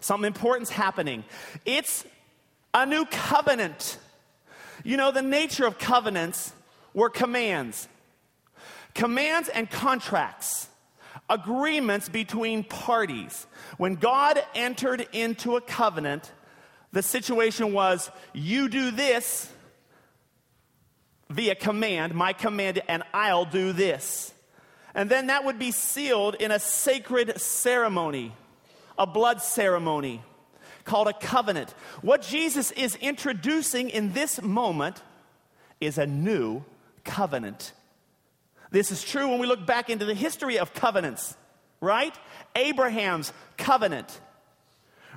Something 0.00 0.28
important's 0.28 0.70
happening. 0.70 1.24
It's 1.66 2.04
A 2.74 2.86
new 2.86 3.04
covenant. 3.06 3.98
You 4.88 4.96
know, 4.96 5.10
the 5.10 5.20
nature 5.20 5.66
of 5.66 5.78
covenants 5.78 6.50
were 6.94 7.10
commands. 7.10 7.86
Commands 8.94 9.50
and 9.50 9.70
contracts, 9.70 10.66
agreements 11.28 12.08
between 12.08 12.64
parties. 12.64 13.46
When 13.76 13.96
God 13.96 14.42
entered 14.54 15.06
into 15.12 15.56
a 15.56 15.60
covenant, 15.60 16.32
the 16.90 17.02
situation 17.02 17.74
was 17.74 18.10
you 18.32 18.70
do 18.70 18.90
this 18.90 19.52
via 21.28 21.54
command, 21.54 22.14
my 22.14 22.32
command, 22.32 22.80
and 22.88 23.02
I'll 23.12 23.44
do 23.44 23.74
this. 23.74 24.32
And 24.94 25.10
then 25.10 25.26
that 25.26 25.44
would 25.44 25.58
be 25.58 25.70
sealed 25.70 26.34
in 26.36 26.50
a 26.50 26.58
sacred 26.58 27.38
ceremony, 27.38 28.32
a 28.96 29.06
blood 29.06 29.42
ceremony 29.42 30.22
called 30.88 31.06
a 31.06 31.12
covenant. 31.12 31.74
What 32.00 32.22
Jesus 32.22 32.70
is 32.72 32.96
introducing 32.96 33.90
in 33.90 34.14
this 34.14 34.40
moment 34.40 35.02
is 35.80 35.98
a 35.98 36.06
new 36.06 36.64
covenant. 37.04 37.72
This 38.70 38.90
is 38.90 39.04
true 39.04 39.28
when 39.28 39.38
we 39.38 39.46
look 39.46 39.66
back 39.66 39.90
into 39.90 40.06
the 40.06 40.14
history 40.14 40.58
of 40.58 40.72
covenants, 40.72 41.36
right? 41.80 42.14
Abraham's 42.56 43.32
covenant 43.58 44.20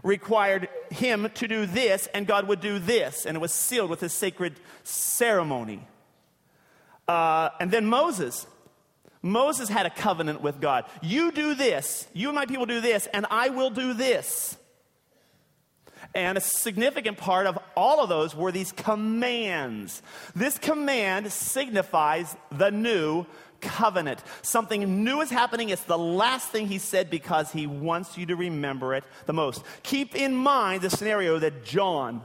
required 0.03 0.67
him 0.89 1.29
to 1.35 1.47
do 1.47 1.65
this, 1.65 2.07
and 2.13 2.27
God 2.27 2.47
would 2.47 2.59
do 2.59 2.77
this, 2.77 3.25
and 3.25 3.37
it 3.37 3.39
was 3.39 3.53
sealed 3.53 3.89
with 3.89 4.03
a 4.03 4.09
sacred 4.09 4.59
ceremony. 4.83 5.87
Uh, 7.07 7.49
and 7.59 7.71
then 7.71 7.85
Moses. 7.85 8.45
Moses 9.21 9.69
had 9.69 9.85
a 9.85 9.89
covenant 9.89 10.41
with 10.41 10.59
God. 10.59 10.85
You 11.01 11.31
do 11.31 11.55
this, 11.55 12.07
you 12.13 12.27
and 12.27 12.35
my 12.35 12.45
people 12.45 12.65
do 12.65 12.81
this, 12.81 13.07
and 13.13 13.25
I 13.29 13.49
will 13.49 13.69
do 13.69 13.93
this. 13.93 14.57
And 16.13 16.37
a 16.37 16.41
significant 16.41 17.17
part 17.17 17.47
of 17.47 17.57
all 17.75 18.01
of 18.01 18.09
those 18.09 18.35
were 18.35 18.51
these 18.51 18.71
commands. 18.73 20.01
This 20.35 20.57
command 20.57 21.31
signifies 21.31 22.35
the 22.51 22.69
new 22.69 23.25
covenant. 23.61 24.21
Something 24.41 25.03
new 25.03 25.21
is 25.21 25.29
happening. 25.29 25.69
It's 25.69 25.83
the 25.83 25.97
last 25.97 26.49
thing 26.49 26.67
he 26.67 26.79
said 26.79 27.09
because 27.09 27.51
he 27.51 27.67
wants 27.67 28.17
you 28.17 28.25
to 28.25 28.35
remember 28.35 28.93
it 28.93 29.03
the 29.25 29.33
most. 29.33 29.63
Keep 29.83 30.15
in 30.15 30.35
mind 30.35 30.81
the 30.81 30.89
scenario 30.89 31.39
that 31.39 31.63
John, 31.63 32.23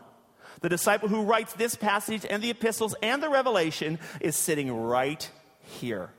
the 0.62 0.69
disciple 0.69 1.09
who 1.09 1.23
writes 1.23 1.52
this 1.52 1.76
passage 1.76 2.26
and 2.28 2.43
the 2.43 2.50
epistles 2.50 2.95
and 3.02 3.23
the 3.23 3.28
revelation, 3.28 4.00
is 4.21 4.35
sitting 4.35 4.73
right 4.73 5.31
here. 5.61 6.11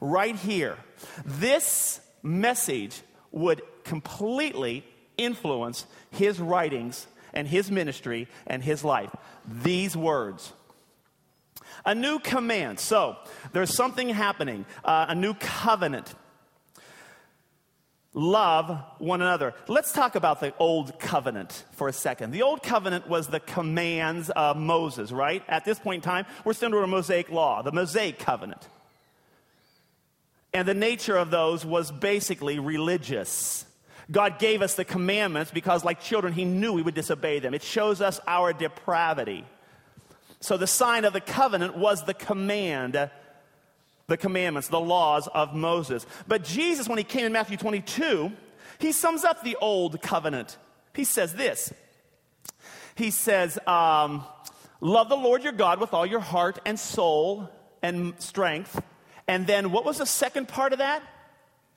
Right 0.00 0.36
here. 0.36 0.76
This 1.24 2.00
message 2.22 3.00
would 3.32 3.62
completely 3.82 4.84
influence 5.16 5.86
his 6.10 6.40
writings 6.40 7.06
and 7.32 7.48
his 7.48 7.70
ministry 7.70 8.28
and 8.46 8.62
his 8.62 8.84
life. 8.84 9.10
These 9.46 9.96
words. 9.96 10.52
A 11.84 11.94
new 11.94 12.18
command. 12.18 12.80
So, 12.80 13.16
there's 13.52 13.74
something 13.74 14.08
happening, 14.08 14.64
uh, 14.84 15.06
a 15.08 15.14
new 15.14 15.34
covenant. 15.34 16.14
Love 18.16 18.80
one 18.98 19.20
another. 19.20 19.54
Let's 19.66 19.92
talk 19.92 20.14
about 20.14 20.38
the 20.38 20.54
old 20.60 21.00
covenant 21.00 21.64
for 21.72 21.88
a 21.88 21.92
second. 21.92 22.30
The 22.30 22.42
old 22.42 22.62
covenant 22.62 23.08
was 23.08 23.26
the 23.26 23.40
commands 23.40 24.30
of 24.30 24.56
Moses, 24.56 25.10
right? 25.10 25.42
At 25.48 25.64
this 25.64 25.80
point 25.80 26.04
in 26.04 26.08
time, 26.08 26.24
we're 26.44 26.52
still 26.52 26.66
under 26.66 26.82
a 26.82 26.86
Mosaic 26.86 27.28
law, 27.28 27.62
the 27.62 27.72
Mosaic 27.72 28.20
covenant. 28.20 28.68
And 30.52 30.68
the 30.68 30.74
nature 30.74 31.16
of 31.16 31.32
those 31.32 31.66
was 31.66 31.90
basically 31.90 32.60
religious. 32.60 33.66
God 34.10 34.38
gave 34.38 34.62
us 34.62 34.74
the 34.74 34.84
commandments 34.84 35.50
because, 35.50 35.84
like 35.84 36.00
children, 36.00 36.32
He 36.32 36.44
knew 36.44 36.72
we 36.72 36.82
would 36.82 36.94
disobey 36.94 37.38
them. 37.38 37.54
It 37.54 37.62
shows 37.62 38.00
us 38.00 38.20
our 38.26 38.52
depravity. 38.52 39.44
So, 40.40 40.56
the 40.56 40.66
sign 40.66 41.04
of 41.04 41.12
the 41.12 41.20
covenant 41.20 41.76
was 41.76 42.04
the 42.04 42.14
command, 42.14 43.10
the 44.06 44.16
commandments, 44.16 44.68
the 44.68 44.80
laws 44.80 45.26
of 45.28 45.54
Moses. 45.54 46.06
But 46.28 46.44
Jesus, 46.44 46.88
when 46.88 46.98
He 46.98 47.04
came 47.04 47.24
in 47.24 47.32
Matthew 47.32 47.56
22, 47.56 48.32
He 48.78 48.92
sums 48.92 49.24
up 49.24 49.42
the 49.42 49.56
old 49.60 50.02
covenant. 50.02 50.58
He 50.94 51.04
says 51.04 51.34
this 51.34 51.72
He 52.94 53.10
says, 53.10 53.58
um, 53.66 54.24
Love 54.80 55.08
the 55.08 55.16
Lord 55.16 55.42
your 55.42 55.52
God 55.52 55.80
with 55.80 55.94
all 55.94 56.04
your 56.04 56.20
heart 56.20 56.58
and 56.66 56.78
soul 56.78 57.48
and 57.82 58.12
strength. 58.20 58.82
And 59.26 59.46
then, 59.46 59.72
what 59.72 59.86
was 59.86 59.96
the 59.96 60.06
second 60.06 60.48
part 60.48 60.72
of 60.72 60.80
that? 60.80 61.02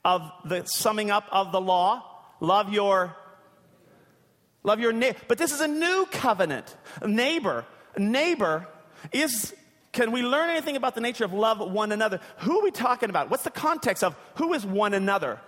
Of 0.03 0.29
the 0.43 0.65
summing 0.65 1.09
up 1.09 1.25
of 1.31 1.53
the 1.53 1.61
law? 1.61 2.06
Love 2.39 2.71
your 2.71 3.15
love 4.63 4.79
your 4.79 4.93
neighbor. 4.93 5.17
But 5.27 5.37
this 5.37 5.51
is 5.51 5.61
a 5.61 5.67
new 5.67 6.07
covenant. 6.11 6.75
Neighbor, 7.05 7.65
neighbor 7.97 8.67
is 9.11 9.53
can 9.91 10.11
we 10.11 10.21
learn 10.21 10.49
anything 10.49 10.75
about 10.75 10.93
the 10.93 11.01
nature 11.01 11.25
of 11.25 11.33
love 11.33 11.59
one 11.59 11.91
another? 11.91 12.19
Who 12.39 12.59
are 12.59 12.63
we 12.63 12.71
talking 12.71 13.09
about? 13.09 13.31
What's 13.31 13.43
the 13.43 13.49
context 13.49 14.03
of 14.03 14.15
who 14.35 14.53
is 14.53 14.65
one 14.65 14.93
another? 14.93 15.39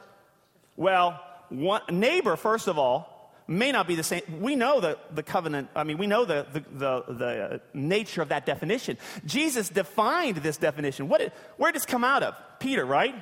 Well, 0.76 1.24
one, 1.50 1.82
neighbor, 1.92 2.36
first 2.36 2.68
of 2.68 2.80
all, 2.80 3.34
may 3.48 3.72
not 3.72 3.88
be 3.88 3.96
the 3.96 4.04
same. 4.04 4.22
We 4.40 4.56
know 4.56 4.80
the, 4.80 4.98
the 5.14 5.24
covenant, 5.24 5.70
I 5.76 5.84
mean, 5.84 5.98
we 5.98 6.08
know 6.08 6.26
the, 6.26 6.48
the, 6.52 6.60
the, 6.72 7.14
the 7.14 7.26
uh, 7.26 7.58
nature 7.74 8.22
of 8.22 8.30
that 8.30 8.46
definition. 8.46 8.98
Jesus 9.26 9.70
defined 9.70 10.38
this 10.38 10.58
definition. 10.58 11.10
What 11.10 11.34
where 11.58 11.72
did 11.72 11.80
this 11.80 11.86
come 11.86 12.04
out 12.04 12.24
of? 12.24 12.36
Peter, 12.60 12.86
right? 12.86 13.16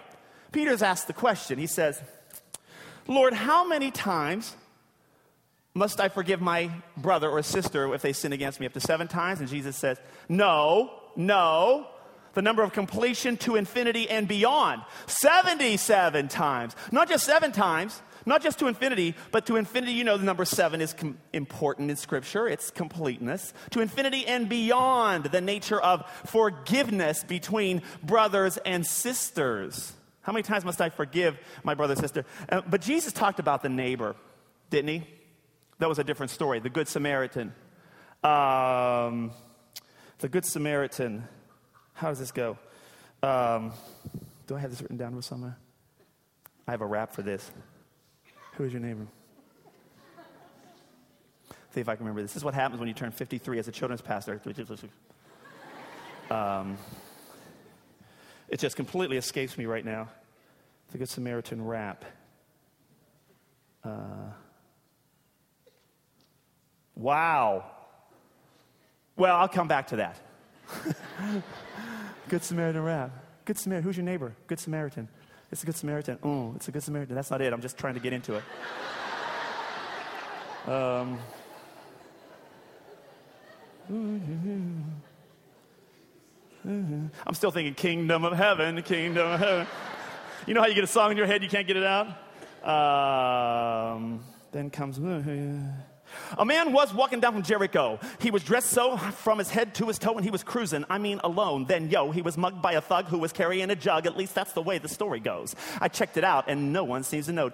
Peter's 0.52 0.82
asked 0.82 1.08
the 1.08 1.14
question. 1.14 1.58
He 1.58 1.68
says, 1.68 2.02
Lord, 3.08 3.34
how 3.34 3.68
many 3.68 3.92
times 3.92 4.56
must 5.74 6.02
I 6.02 6.10
forgive 6.10 6.42
my 6.42 6.72
brother 6.98 7.30
or 7.30 7.42
sister 7.44 7.94
if 7.94 8.02
they 8.02 8.14
sin 8.14 8.34
against 8.34 8.60
me? 8.60 8.66
Up 8.66 8.74
to 8.74 8.80
seven 8.80 9.08
times? 9.08 9.40
And 9.40 9.48
Jesus 9.48 9.76
says, 9.76 10.00
No, 10.28 10.92
no. 11.16 11.88
The 12.34 12.42
number 12.42 12.62
of 12.62 12.72
completion 12.72 13.38
to 13.38 13.56
infinity 13.56 14.08
and 14.10 14.28
beyond. 14.28 14.84
77 15.08 16.28
times. 16.28 16.76
Not 16.92 17.10
just 17.10 17.26
seven 17.26 17.52
times, 17.52 18.00
not 18.28 18.44
just 18.44 18.60
to 18.60 18.68
infinity, 18.68 19.16
but 19.32 19.46
to 19.48 19.56
infinity, 19.56 19.94
you 19.94 20.04
know, 20.04 20.18
the 20.18 20.26
number 20.26 20.46
seven 20.46 20.82
is 20.82 20.94
com- 20.94 21.18
important 21.34 21.90
in 21.90 21.96
Scripture. 21.96 22.48
It's 22.48 22.70
completeness. 22.70 23.54
To 23.72 23.80
infinity 23.80 24.28
and 24.28 24.50
beyond, 24.50 25.26
the 25.26 25.42
nature 25.42 25.82
of 25.82 26.06
forgiveness 26.26 27.24
between 27.24 27.82
brothers 28.04 28.58
and 28.58 28.86
sisters. 28.86 29.94
How 30.28 30.34
many 30.34 30.44
times 30.44 30.66
must 30.66 30.82
I 30.82 30.90
forgive 30.90 31.40
my 31.64 31.74
brother 31.74 31.96
sister? 31.96 32.26
Uh, 32.50 32.60
but 32.68 32.82
Jesus 32.82 33.14
talked 33.14 33.40
about 33.40 33.64
the 33.64 33.70
neighbor, 33.70 34.14
didn't 34.70 34.90
he? 34.90 35.08
That 35.80 35.88
was 35.88 36.00
a 36.00 36.04
different 36.04 36.32
story. 36.32 36.60
The 36.60 36.70
Good 36.70 36.90
Samaritan. 36.90 37.54
Um, 38.26 39.32
the 40.20 40.28
Good 40.28 40.44
Samaritan. 40.44 41.26
How 41.94 42.10
does 42.10 42.20
this 42.20 42.34
go? 42.34 42.58
Um, 43.24 43.72
do 44.48 44.58
I 44.58 44.60
have 44.60 44.70
this 44.70 44.82
written 44.82 44.98
down 44.98 45.22
somewhere? 45.22 45.58
I 46.68 46.72
have 46.72 46.82
a 46.82 46.86
rap 46.86 47.14
for 47.14 47.22
this. 47.22 47.50
Who 48.56 48.66
is 48.66 48.74
your 48.74 48.82
neighbor? 48.82 49.08
See 51.74 51.80
if 51.80 51.88
I 51.88 51.96
can 51.96 52.04
remember 52.04 52.22
this. 52.22 52.32
This 52.32 52.42
is 52.42 52.44
what 52.44 52.54
happens 52.54 52.82
when 52.82 52.90
you 52.90 52.94
turn 52.94 53.12
53 53.12 53.60
as 53.60 53.70
a 53.70 53.72
children's 53.72 54.02
pastor. 54.02 54.42
Um, 56.30 56.78
it 58.50 58.60
just 58.60 58.76
completely 58.76 59.18
escapes 59.18 59.58
me 59.58 59.66
right 59.66 59.84
now. 59.84 60.10
The 60.92 60.98
Good 60.98 61.10
Samaritan 61.10 61.66
rap. 61.66 62.06
Uh, 63.84 64.32
wow. 66.96 67.66
Well, 69.16 69.36
I'll 69.36 69.48
come 69.48 69.68
back 69.68 69.88
to 69.88 69.98
that. 69.98 70.20
Good 72.30 72.44
Samaritan 72.44 72.84
rap. 72.84 73.12
Good 73.46 73.58
Samaritan. 73.58 73.84
Who's 73.84 73.98
your 73.98 74.06
neighbor? 74.06 74.34
Good 74.48 74.60
Samaritan. 74.60 75.08
It's 75.52 75.64
a 75.64 75.66
Good 75.66 75.76
Samaritan. 75.76 76.20
Oh, 76.24 76.54
it's 76.56 76.68
a 76.68 76.72
Good 76.72 76.84
Samaritan. 76.84 77.16
That's 77.16 77.32
not 77.32 77.42
it. 77.42 77.54
I'm 77.54 77.62
just 77.62 77.78
trying 77.78 77.94
to 77.94 78.00
get 78.00 78.14
into 78.14 78.36
it. 78.36 78.44
Um, 80.70 81.18
I'm 86.68 87.34
still 87.34 87.52
thinking 87.52 87.74
kingdom 87.76 88.26
of 88.26 88.34
heaven, 88.34 88.82
kingdom 88.82 89.32
of 89.32 89.40
heaven. 89.40 89.68
You 90.46 90.54
know 90.54 90.62
how 90.62 90.68
you 90.68 90.76
get 90.76 90.84
a 90.84 90.88
song 90.88 91.12
in 91.12 91.18
your 91.18 91.26
head, 91.26 91.42
you 91.42 91.50
can't 91.50 91.66
get 91.66 91.78
it 91.78 91.84
out? 91.84 92.08
Um, 93.96 94.24
then 94.52 94.70
comes. 94.70 95.00
A 96.38 96.46
man 96.46 96.74
was 96.74 96.94
walking 96.94 97.20
down 97.20 97.34
from 97.34 97.44
Jericho. 97.44 98.00
He 98.20 98.32
was 98.32 98.44
dressed 98.44 98.70
so 98.70 98.98
from 98.98 99.38
his 99.38 99.50
head 99.50 99.76
to 99.76 99.88
his 99.88 99.98
toe, 100.00 100.16
and 100.16 100.24
he 100.24 100.32
was 100.32 100.44
cruising. 100.44 100.86
I 100.90 100.98
mean, 100.98 101.20
alone. 101.24 101.66
Then, 101.66 101.90
yo, 101.90 102.12
he 102.12 102.22
was 102.22 102.38
mugged 102.38 102.62
by 102.62 102.74
a 102.74 102.82
thug 102.82 103.06
who 103.06 103.18
was 103.18 103.32
carrying 103.32 103.70
a 103.70 103.76
jug. 103.76 104.06
At 104.06 104.18
least 104.18 104.36
that's 104.36 104.54
the 104.54 104.62
way 104.62 104.78
the 104.78 104.88
story 104.90 105.20
goes. 105.20 105.56
I 105.80 105.88
checked 105.88 106.18
it 106.18 106.24
out, 106.24 106.46
and 106.48 106.74
no 106.74 106.84
one 106.84 107.04
seems 107.04 107.28
to 107.28 107.34
know. 107.34 107.50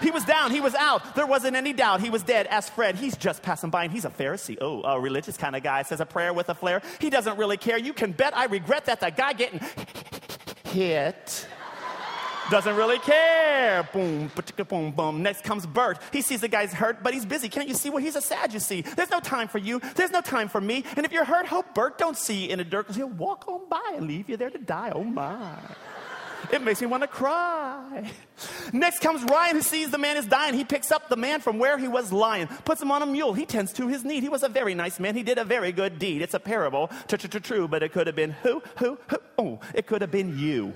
He 0.00 0.10
was 0.10 0.24
down. 0.24 0.50
He 0.50 0.60
was 0.60 0.74
out. 0.74 1.14
There 1.14 1.26
wasn't 1.26 1.56
any 1.56 1.72
doubt. 1.72 2.00
He 2.00 2.10
was 2.10 2.22
dead. 2.22 2.46
Ask 2.48 2.72
Fred. 2.72 2.96
He's 2.96 3.16
just 3.16 3.42
passing 3.42 3.70
by, 3.70 3.84
and 3.84 3.92
he's 3.92 4.04
a 4.04 4.10
Pharisee. 4.10 4.58
Oh, 4.60 4.82
a 4.82 5.00
religious 5.00 5.36
kind 5.36 5.56
of 5.56 5.62
guy. 5.62 5.82
Says 5.82 6.00
a 6.00 6.06
prayer 6.06 6.32
with 6.32 6.48
a 6.48 6.54
flare. 6.54 6.82
He 7.00 7.10
doesn't 7.10 7.36
really 7.38 7.56
care. 7.56 7.78
You 7.78 7.92
can 7.92 8.12
bet 8.12 8.36
I 8.36 8.46
regret 8.46 8.86
that. 8.86 9.00
That 9.00 9.16
guy 9.16 9.32
getting 9.32 9.60
hit. 10.66 11.46
Doesn't 12.50 12.76
really 12.76 12.98
care. 12.98 13.88
Boom, 13.92 14.30
boom, 14.68 14.92
boom. 14.92 15.22
Next 15.22 15.44
comes 15.44 15.64
Bert. 15.64 15.98
He 16.12 16.22
sees 16.22 16.40
the 16.40 16.48
guy's 16.48 16.72
hurt, 16.72 17.02
but 17.02 17.14
he's 17.14 17.24
busy. 17.24 17.48
Can't 17.48 17.68
you 17.68 17.74
see? 17.74 17.88
Well, 17.88 18.02
he's 18.02 18.16
a 18.16 18.20
Sadducee. 18.20 18.82
There's 18.82 19.10
no 19.10 19.20
time 19.20 19.48
for 19.48 19.58
you. 19.58 19.80
There's 19.94 20.10
no 20.10 20.20
time 20.20 20.48
for 20.48 20.60
me. 20.60 20.84
And 20.96 21.06
if 21.06 21.12
you're 21.12 21.24
hurt, 21.24 21.46
hope 21.46 21.74
Bert 21.74 21.98
don't 21.98 22.16
see 22.16 22.44
you 22.44 22.50
in 22.50 22.58
the 22.58 22.64
dirt 22.64 22.82
because 22.82 22.96
he'll 22.96 23.08
walk 23.08 23.46
on 23.48 23.68
by 23.68 23.92
and 23.96 24.06
leave 24.06 24.28
you 24.28 24.36
there 24.36 24.50
to 24.50 24.58
die. 24.58 24.92
Oh 24.94 25.04
my. 25.04 25.56
It 26.50 26.62
makes 26.62 26.80
me 26.80 26.86
want 26.88 27.02
to 27.02 27.06
cry. 27.06 28.10
Next 28.72 28.98
comes 28.98 29.22
Ryan, 29.22 29.56
who 29.56 29.62
sees 29.62 29.90
the 29.90 29.98
man 29.98 30.16
is 30.16 30.26
dying. 30.26 30.54
He 30.54 30.64
picks 30.64 30.90
up 30.90 31.08
the 31.08 31.16
man 31.16 31.40
from 31.40 31.58
where 31.58 31.78
he 31.78 31.88
was 31.88 32.12
lying, 32.12 32.48
puts 32.48 32.82
him 32.82 32.90
on 32.90 33.00
a 33.00 33.06
mule. 33.06 33.32
He 33.32 33.46
tends 33.46 33.72
to 33.74 33.86
his 33.86 34.04
need. 34.04 34.22
He 34.22 34.28
was 34.28 34.42
a 34.42 34.48
very 34.48 34.74
nice 34.74 34.98
man. 34.98 35.14
He 35.14 35.22
did 35.22 35.38
a 35.38 35.44
very 35.44 35.72
good 35.72 35.98
deed. 35.98 36.20
It's 36.20 36.34
a 36.34 36.40
parable, 36.40 36.90
true, 37.08 37.68
but 37.68 37.82
it 37.82 37.92
could 37.92 38.06
have 38.06 38.16
been 38.16 38.32
who, 38.32 38.62
who, 38.76 38.98
who? 39.06 39.16
Oh, 39.38 39.60
it 39.74 39.86
could 39.86 40.02
have 40.02 40.10
been 40.10 40.38
you. 40.38 40.74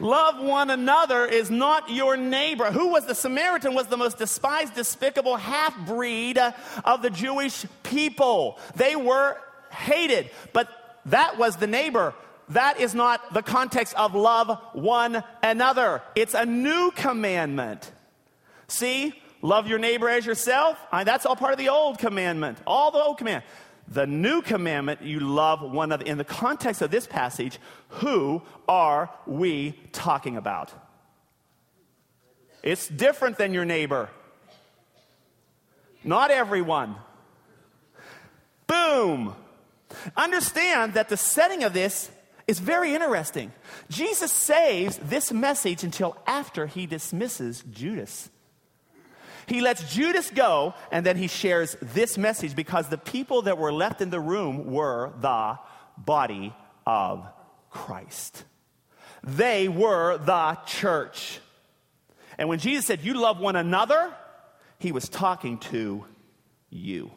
Love 0.00 0.40
one 0.40 0.70
another 0.70 1.26
is 1.26 1.50
not 1.50 1.90
your 1.90 2.16
neighbor. 2.16 2.72
Who 2.72 2.88
was 2.88 3.04
the 3.06 3.14
Samaritan 3.14 3.74
was 3.74 3.86
the 3.86 3.98
most 3.98 4.18
despised, 4.18 4.74
despicable 4.74 5.36
half 5.36 5.76
breed 5.86 6.38
uh, 6.38 6.52
of 6.84 7.02
the 7.02 7.10
Jewish 7.10 7.66
people. 7.82 8.58
They 8.76 8.96
were 8.96 9.36
hated, 9.70 10.30
but 10.52 10.68
that 11.06 11.38
was 11.38 11.56
the 11.56 11.66
neighbor. 11.66 12.14
That 12.48 12.80
is 12.80 12.94
not 12.94 13.32
the 13.32 13.42
context 13.42 13.94
of 13.94 14.14
love 14.14 14.58
one 14.72 15.22
another. 15.42 16.02
It's 16.16 16.34
a 16.34 16.44
new 16.46 16.90
commandment. 16.90 17.92
See, 18.66 19.14
love 19.42 19.68
your 19.68 19.78
neighbor 19.78 20.08
as 20.08 20.26
yourself. 20.26 20.78
That's 20.92 21.26
all 21.26 21.36
part 21.36 21.52
of 21.52 21.58
the 21.58 21.68
old 21.68 21.98
commandment. 21.98 22.58
All 22.66 22.90
the 22.90 22.98
old 22.98 23.18
command. 23.18 23.44
The 23.90 24.06
new 24.06 24.40
commandment, 24.40 25.02
you 25.02 25.18
love 25.18 25.62
one 25.62 25.88
another. 25.88 26.04
In 26.04 26.16
the 26.16 26.24
context 26.24 26.80
of 26.80 26.90
this 26.90 27.06
passage, 27.06 27.58
who 27.88 28.42
are 28.68 29.10
we 29.26 29.72
talking 29.92 30.36
about? 30.36 30.72
It's 32.62 32.86
different 32.86 33.36
than 33.36 33.52
your 33.52 33.64
neighbor. 33.64 34.08
Not 36.04 36.30
everyone. 36.30 36.94
Boom. 38.66 39.34
Understand 40.16 40.94
that 40.94 41.08
the 41.08 41.16
setting 41.16 41.64
of 41.64 41.72
this 41.72 42.10
is 42.46 42.60
very 42.60 42.94
interesting. 42.94 43.52
Jesus 43.88 44.30
saves 44.30 44.98
this 44.98 45.32
message 45.32 45.82
until 45.82 46.16
after 46.26 46.66
he 46.66 46.86
dismisses 46.86 47.64
Judas. 47.70 48.30
He 49.50 49.60
lets 49.60 49.92
Judas 49.92 50.30
go, 50.30 50.74
and 50.92 51.04
then 51.04 51.16
he 51.16 51.26
shares 51.26 51.76
this 51.82 52.16
message 52.16 52.54
because 52.54 52.86
the 52.86 52.96
people 52.96 53.42
that 53.42 53.58
were 53.58 53.72
left 53.72 54.00
in 54.00 54.08
the 54.08 54.20
room 54.20 54.70
were 54.70 55.12
the 55.20 55.58
body 55.98 56.54
of 56.86 57.26
Christ. 57.68 58.44
They 59.24 59.66
were 59.66 60.18
the 60.18 60.56
church. 60.66 61.40
And 62.38 62.48
when 62.48 62.60
Jesus 62.60 62.86
said, 62.86 63.00
You 63.02 63.14
love 63.14 63.40
one 63.40 63.56
another, 63.56 64.14
he 64.78 64.92
was 64.92 65.08
talking 65.08 65.58
to 65.58 66.04
you, 66.70 67.10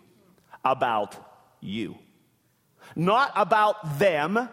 about 0.66 1.16
you, 1.62 2.00
not 2.96 3.32
about 3.36 4.00
them. 4.00 4.50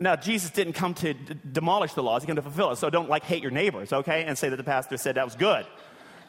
Now, 0.00 0.16
Jesus 0.16 0.50
didn't 0.50 0.72
come 0.72 0.94
to 0.94 1.14
d- 1.14 1.34
demolish 1.52 1.92
the 1.92 2.02
laws, 2.02 2.22
he 2.22 2.26
came 2.26 2.36
to 2.36 2.42
fulfill 2.42 2.70
it. 2.72 2.76
So 2.76 2.90
don't 2.90 3.08
like 3.08 3.22
hate 3.24 3.42
your 3.42 3.50
neighbors, 3.50 3.92
okay? 3.92 4.24
And 4.24 4.36
say 4.36 4.48
that 4.48 4.56
the 4.56 4.64
pastor 4.64 4.96
said 4.96 5.16
that 5.16 5.24
was 5.24 5.36
good. 5.36 5.66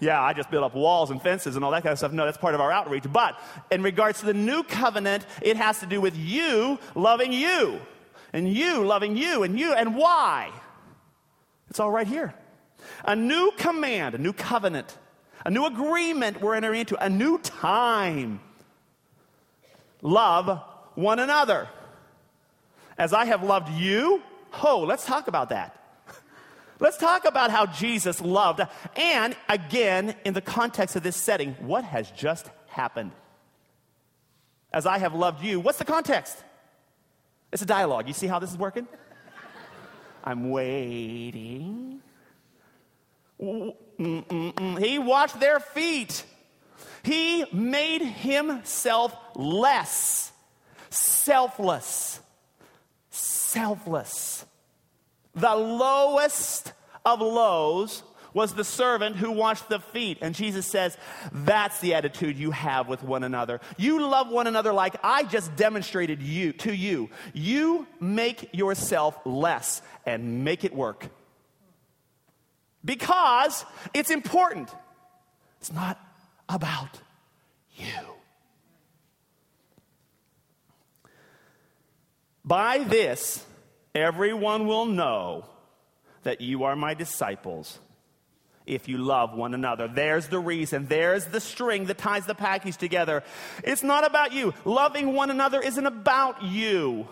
Yeah, 0.02 0.22
I 0.22 0.34
just 0.34 0.50
built 0.50 0.64
up 0.64 0.74
walls 0.74 1.12
and 1.12 1.22
fences 1.22 1.56
and 1.56 1.64
all 1.64 1.72
that 1.72 1.84
kind 1.84 1.94
of 1.94 2.00
stuff. 2.00 2.12
No, 2.12 2.26
that's 2.26 2.38
part 2.38 2.56
of 2.56 2.62
our 2.62 2.72
outreach. 2.72 3.06
But 3.12 3.40
in 3.72 3.84
regards 3.84 4.20
to 4.22 4.26
the 4.26 4.34
new 4.34 4.64
covenant, 4.64 5.26
it 5.42 5.58
has 5.58 5.80
to 5.82 5.86
do 5.86 6.02
with 6.02 6.18
you 6.18 6.80
loving 6.96 7.32
you, 7.32 7.80
and 8.34 8.52
you 8.52 8.84
loving 8.84 9.16
you, 9.16 9.44
and 9.44 9.60
you, 9.60 9.74
and 9.74 9.96
why? 9.96 10.52
It's 11.70 11.80
all 11.80 11.92
right 11.92 12.08
here. 12.08 12.34
A 13.06 13.16
new 13.16 13.52
command, 13.58 14.16
a 14.16 14.18
new 14.18 14.34
covenant, 14.34 14.98
a 15.46 15.52
new 15.52 15.66
agreement 15.66 16.42
we're 16.42 16.56
entering 16.56 16.82
into, 16.82 17.02
a 17.02 17.10
new 17.10 17.38
time. 17.38 18.42
Love 20.02 20.62
one 20.96 21.20
another. 21.20 21.70
As 23.02 23.14
I 23.14 23.26
have 23.26 23.42
loved 23.42 23.70
you, 23.70 24.22
oh, 24.62 24.86
let's 24.88 25.08
talk 25.08 25.28
about 25.28 25.50
that. 25.50 25.76
Let's 26.80 26.98
talk 26.98 27.26
about 27.26 27.50
how 27.50 27.66
Jesus 27.66 28.22
loved. 28.22 28.62
And 28.96 29.36
again, 29.50 30.14
in 30.24 30.36
the 30.36 30.42
context 30.42 30.96
of 30.96 31.02
this 31.02 31.16
setting, 31.16 31.54
what 31.62 31.84
has 31.84 32.12
just 32.12 32.48
happened? 32.68 33.12
As 34.72 34.86
I 34.86 35.00
have 35.00 35.16
loved 35.16 35.44
you, 35.44 35.60
what's 35.60 35.80
the 35.80 35.86
context? 35.86 36.38
It's 37.52 37.64
a 37.64 37.66
dialogue. 37.66 38.08
You 38.08 38.14
see 38.14 38.28
how 38.28 38.38
this 38.38 38.52
is 38.52 38.58
working? 38.58 38.88
I'm 40.24 40.52
waiting. 40.52 42.02
He 43.40 45.00
washed 45.00 45.40
their 45.40 45.60
feet. 45.60 46.24
He 47.02 47.46
made 47.52 48.04
himself 48.04 49.18
less, 49.36 50.32
selfless, 50.92 52.20
selfless. 53.52 54.46
The 55.34 55.56
lowest 55.56 56.74
of 57.06 57.22
lows 57.22 58.04
was 58.34 58.54
the 58.54 58.64
servant 58.64 59.18
who 59.18 59.32
washed 59.32 59.68
the 59.70 59.80
feet. 59.80 60.18
And 60.22 60.34
Jesus 60.34 60.66
says, 60.66 60.98
that's 61.32 61.80
the 61.80 61.96
attitude 61.96 62.38
you 62.38 62.52
have 62.52 62.88
with 62.88 63.04
one 63.04 63.24
another. 63.24 63.60
You 63.78 64.08
love 64.08 64.30
one 64.30 64.48
another 64.48 64.72
like 64.72 64.96
I 65.04 65.24
just 65.24 65.56
demonstrated 65.56 66.22
you 66.22 66.54
to 66.54 66.74
you. 66.74 67.10
You 67.34 67.88
make 68.00 68.54
yourself 68.54 69.18
less 69.26 69.82
and 70.06 70.44
make 70.44 70.64
it 70.64 70.74
work. 70.74 71.10
Because 72.84 73.66
it's 73.94 74.10
important. 74.10 74.70
It's 75.60 75.72
not 75.72 76.00
about 76.50 77.00
you. 77.76 77.86
By 82.44 82.80
this, 82.80 83.46
Everyone 83.94 84.68
will 84.68 84.86
know 84.86 85.46
that 86.24 86.40
you 86.40 86.64
are 86.64 86.76
my 86.76 86.94
disciples 86.94 87.80
if 88.66 88.88
you 88.88 89.00
love 89.00 89.34
one 89.34 89.54
another. 89.54 89.88
There's 89.88 90.28
the 90.28 90.40
reason. 90.40 90.86
There's 90.86 91.26
the 91.26 91.42
string 91.42 91.86
that 91.86 91.98
ties 91.98 92.26
the 92.26 92.36
package 92.36 92.78
together. 92.78 93.24
It's 93.64 93.84
not 93.84 94.06
about 94.06 94.32
you. 94.32 94.54
Loving 94.64 95.14
one 95.14 95.30
another 95.30 95.60
isn't 95.60 95.86
about 95.86 96.44
you. 96.44 97.08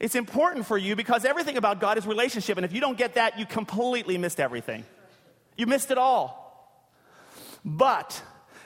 It's 0.00 0.16
important 0.16 0.66
for 0.66 0.76
you 0.76 0.96
because 0.96 1.24
everything 1.24 1.56
about 1.56 1.78
God 1.78 1.98
is 1.98 2.06
relationship. 2.06 2.58
And 2.58 2.64
if 2.64 2.72
you 2.72 2.80
don't 2.80 2.98
get 2.98 3.14
that, 3.14 3.38
you 3.38 3.46
completely 3.46 4.18
missed 4.18 4.40
everything. 4.40 4.84
You 5.56 5.66
missed 5.66 5.92
it 5.92 5.98
all. 5.98 6.40
But 7.64 8.20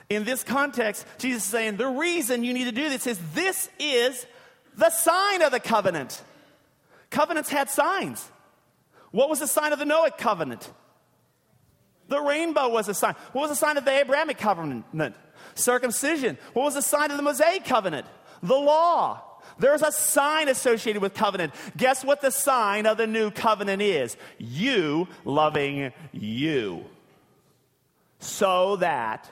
in 0.09 0.23
this 0.23 0.43
context, 0.43 1.05
Jesus 1.19 1.43
is 1.43 1.49
saying 1.49 1.77
the 1.77 1.87
reason 1.87 2.43
you 2.43 2.53
need 2.53 2.65
to 2.65 2.71
do 2.71 2.89
this 2.89 3.05
is 3.05 3.19
this 3.35 3.69
is 3.79 4.25
the 4.79 4.89
sign 4.89 5.41
of 5.41 5.51
the 5.51 5.59
covenant. 5.59 6.21
Covenants 7.09 7.49
had 7.49 7.69
signs. 7.69 8.29
What 9.11 9.29
was 9.29 9.39
the 9.39 9.47
sign 9.47 9.73
of 9.73 9.79
the 9.79 9.85
Noahic 9.85 10.17
covenant? 10.17 10.71
The 12.07 12.19
rainbow 12.19 12.69
was 12.69 12.87
a 12.87 12.93
sign. 12.93 13.15
What 13.33 13.41
was 13.41 13.51
the 13.51 13.55
sign 13.55 13.77
of 13.77 13.85
the 13.85 13.91
Abrahamic 13.91 14.37
covenant? 14.37 15.15
Circumcision. 15.55 16.37
What 16.53 16.63
was 16.63 16.75
the 16.75 16.81
sign 16.81 17.11
of 17.11 17.17
the 17.17 17.23
Mosaic 17.23 17.65
covenant? 17.65 18.07
The 18.41 18.55
law. 18.55 19.21
There's 19.57 19.81
a 19.81 19.91
sign 19.91 20.47
associated 20.47 21.01
with 21.01 21.13
covenant. 21.13 21.53
Guess 21.75 22.05
what 22.05 22.21
the 22.21 22.31
sign 22.31 22.85
of 22.85 22.97
the 22.97 23.07
new 23.07 23.31
covenant 23.31 23.81
is? 23.81 24.15
You 24.37 25.07
loving 25.25 25.91
you. 26.11 26.85
So 28.19 28.77
that 28.77 29.29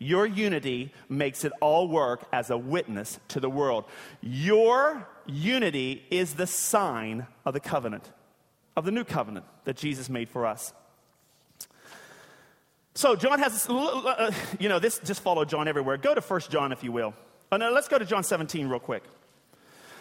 your 0.00 0.26
unity 0.26 0.92
makes 1.10 1.44
it 1.44 1.52
all 1.60 1.86
work 1.86 2.26
as 2.32 2.48
a 2.48 2.56
witness 2.56 3.20
to 3.28 3.38
the 3.38 3.50
world. 3.50 3.84
Your 4.22 5.06
unity 5.26 6.02
is 6.10 6.34
the 6.34 6.46
sign 6.46 7.26
of 7.44 7.52
the 7.52 7.60
covenant, 7.60 8.10
of 8.76 8.86
the 8.86 8.90
new 8.90 9.04
covenant 9.04 9.44
that 9.64 9.76
Jesus 9.76 10.08
made 10.08 10.30
for 10.30 10.46
us. 10.46 10.72
So 12.94 13.14
John 13.14 13.38
has, 13.38 13.68
uh, 13.68 14.32
you 14.58 14.70
know, 14.70 14.78
this 14.78 14.98
just 15.04 15.20
follow 15.20 15.44
John 15.44 15.68
everywhere. 15.68 15.98
Go 15.98 16.14
to 16.14 16.20
1 16.22 16.40
John, 16.48 16.72
if 16.72 16.82
you 16.82 16.92
will. 16.92 17.14
Oh, 17.52 17.58
no, 17.58 17.70
let's 17.70 17.86
go 17.86 17.98
to 17.98 18.04
John 18.06 18.24
17 18.24 18.68
real 18.68 18.80
quick. 18.80 19.04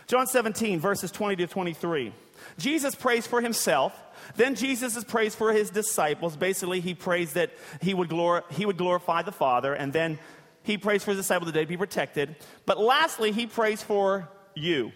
John 0.08 0.28
17, 0.28 0.80
verses 0.80 1.12
20 1.12 1.36
to 1.36 1.48
23. 1.48 2.14
Jesus 2.58 2.95
prays 2.95 3.25
for 3.28 3.41
himself. 3.41 3.93
Then 4.36 4.56
Jesus 4.56 5.02
prays 5.04 5.36
for 5.36 5.52
his 5.52 5.69
disciples. 5.69 6.36
Basically, 6.36 6.80
he 6.80 6.93
prays 6.93 7.34
that 7.34 7.52
he 7.82 7.93
would, 7.93 8.10
glor- 8.10 8.49
he 8.52 8.65
would 8.65 8.78
glorify 8.78 9.21
the 9.21 9.32
Father. 9.32 9.73
And 9.73 9.91
then 9.91 10.19
he 10.63 10.78
prays 10.78 11.04
for 11.04 11.12
his 11.12 11.19
disciples 11.19 11.47
that 11.47 11.54
they'd 11.54 11.67
be 11.67 11.78
protected. 11.78 12.36
But 12.65 12.80
lastly, 12.80 13.32
he 13.32 13.47
prays 13.47 13.82
for 13.82 14.30
you. 14.56 14.91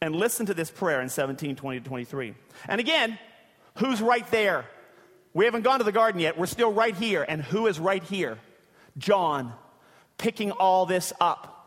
And 0.00 0.14
listen 0.14 0.46
to 0.46 0.54
this 0.54 0.70
prayer 0.70 1.00
in 1.00 1.08
17, 1.08 1.56
20 1.56 1.80
to 1.80 1.84
23. 1.84 2.34
And 2.68 2.80
again, 2.80 3.18
who's 3.76 4.00
right 4.00 4.28
there? 4.30 4.64
We 5.34 5.44
haven't 5.44 5.62
gone 5.62 5.78
to 5.78 5.84
the 5.84 5.92
garden 5.92 6.20
yet. 6.20 6.38
We're 6.38 6.46
still 6.46 6.72
right 6.72 6.96
here. 6.96 7.24
And 7.28 7.42
who 7.42 7.66
is 7.66 7.78
right 7.78 8.02
here? 8.02 8.38
John 8.96 9.52
picking 10.16 10.50
all 10.50 10.86
this 10.86 11.12
up. 11.20 11.57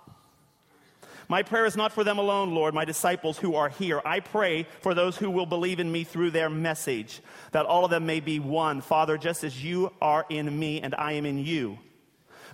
My 1.31 1.43
prayer 1.43 1.65
is 1.65 1.77
not 1.77 1.93
for 1.93 2.03
them 2.03 2.19
alone, 2.19 2.53
Lord, 2.53 2.73
my 2.73 2.83
disciples 2.83 3.37
who 3.37 3.55
are 3.55 3.69
here. 3.69 4.01
I 4.03 4.19
pray 4.19 4.67
for 4.81 4.93
those 4.93 5.15
who 5.15 5.31
will 5.31 5.45
believe 5.45 5.79
in 5.79 5.89
me 5.89 6.03
through 6.03 6.31
their 6.31 6.49
message, 6.49 7.21
that 7.53 7.65
all 7.65 7.85
of 7.85 7.89
them 7.89 8.05
may 8.05 8.19
be 8.19 8.41
one. 8.41 8.81
Father, 8.81 9.17
just 9.17 9.45
as 9.45 9.63
you 9.63 9.93
are 10.01 10.25
in 10.29 10.59
me 10.59 10.81
and 10.81 10.93
I 10.93 11.13
am 11.13 11.25
in 11.25 11.37
you, 11.37 11.79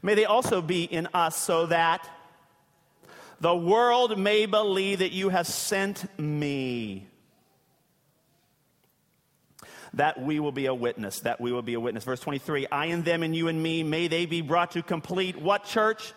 may 0.04 0.14
they 0.14 0.26
also 0.26 0.62
be 0.62 0.84
in 0.84 1.08
us, 1.16 1.36
so 1.36 1.66
that 1.66 2.08
the 3.40 3.56
world 3.56 4.20
may 4.20 4.46
believe 4.46 5.00
that 5.00 5.12
you 5.12 5.30
have 5.30 5.48
sent 5.48 6.06
me. 6.20 7.08
That 9.96 10.22
we 10.22 10.40
will 10.40 10.52
be 10.52 10.68
a 10.68 10.76
witness, 10.76 11.22
that 11.22 11.42
we 11.42 11.52
will 11.52 11.64
be 11.64 11.74
a 11.74 11.80
witness. 11.80 12.04
Verse 12.04 12.20
23 12.20 12.68
I 12.68 12.86
and 12.86 13.04
them 13.04 13.24
and 13.24 13.36
you 13.36 13.48
and 13.48 13.60
me, 13.60 13.82
may 13.82 14.08
they 14.08 14.28
be 14.28 14.42
brought 14.42 14.70
to 14.74 14.84
complete 14.84 15.36
what 15.36 15.64
church? 15.64 16.14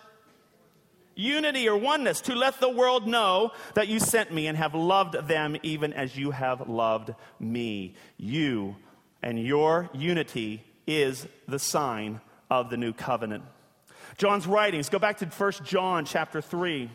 Unity 1.21 1.69
or 1.69 1.77
oneness 1.77 2.21
to 2.21 2.35
let 2.35 2.59
the 2.59 2.69
world 2.69 3.07
know 3.07 3.51
that 3.75 3.87
you 3.87 3.99
sent 3.99 4.31
me 4.33 4.47
and 4.47 4.57
have 4.57 4.75
loved 4.75 5.13
them 5.27 5.55
even 5.63 5.93
as 5.93 6.17
you 6.17 6.31
have 6.31 6.67
loved 6.67 7.13
me. 7.39 7.93
You 8.17 8.75
and 9.21 9.39
your 9.39 9.89
unity 9.93 10.63
is 10.87 11.27
the 11.47 11.59
sign 11.59 12.19
of 12.49 12.69
the 12.69 12.77
new 12.77 12.93
covenant. 12.93 13.43
John's 14.17 14.47
writings, 14.47 14.89
go 14.89 14.99
back 14.99 15.19
to 15.19 15.25
1 15.25 15.51
John 15.63 16.05
chapter 16.05 16.41
3. 16.41 16.89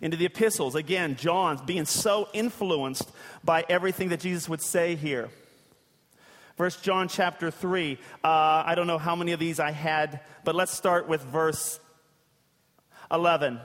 Into 0.00 0.16
the 0.16 0.26
epistles, 0.26 0.76
again, 0.76 1.16
John's 1.16 1.60
being 1.60 1.84
so 1.84 2.28
influenced 2.32 3.10
by 3.42 3.64
everything 3.68 4.10
that 4.10 4.20
Jesus 4.20 4.48
would 4.48 4.62
say 4.62 4.94
here. 4.94 5.28
First 6.56 6.82
John 6.82 7.08
chapter 7.08 7.50
3. 7.50 7.98
Uh, 8.22 8.28
I 8.66 8.74
don't 8.76 8.86
know 8.86 8.98
how 8.98 9.16
many 9.16 9.32
of 9.32 9.40
these 9.40 9.60
I 9.60 9.72
had, 9.72 10.20
but 10.44 10.54
let's 10.54 10.72
start 10.72 11.08
with 11.08 11.20
verse 11.22 11.80
11. 13.10 13.60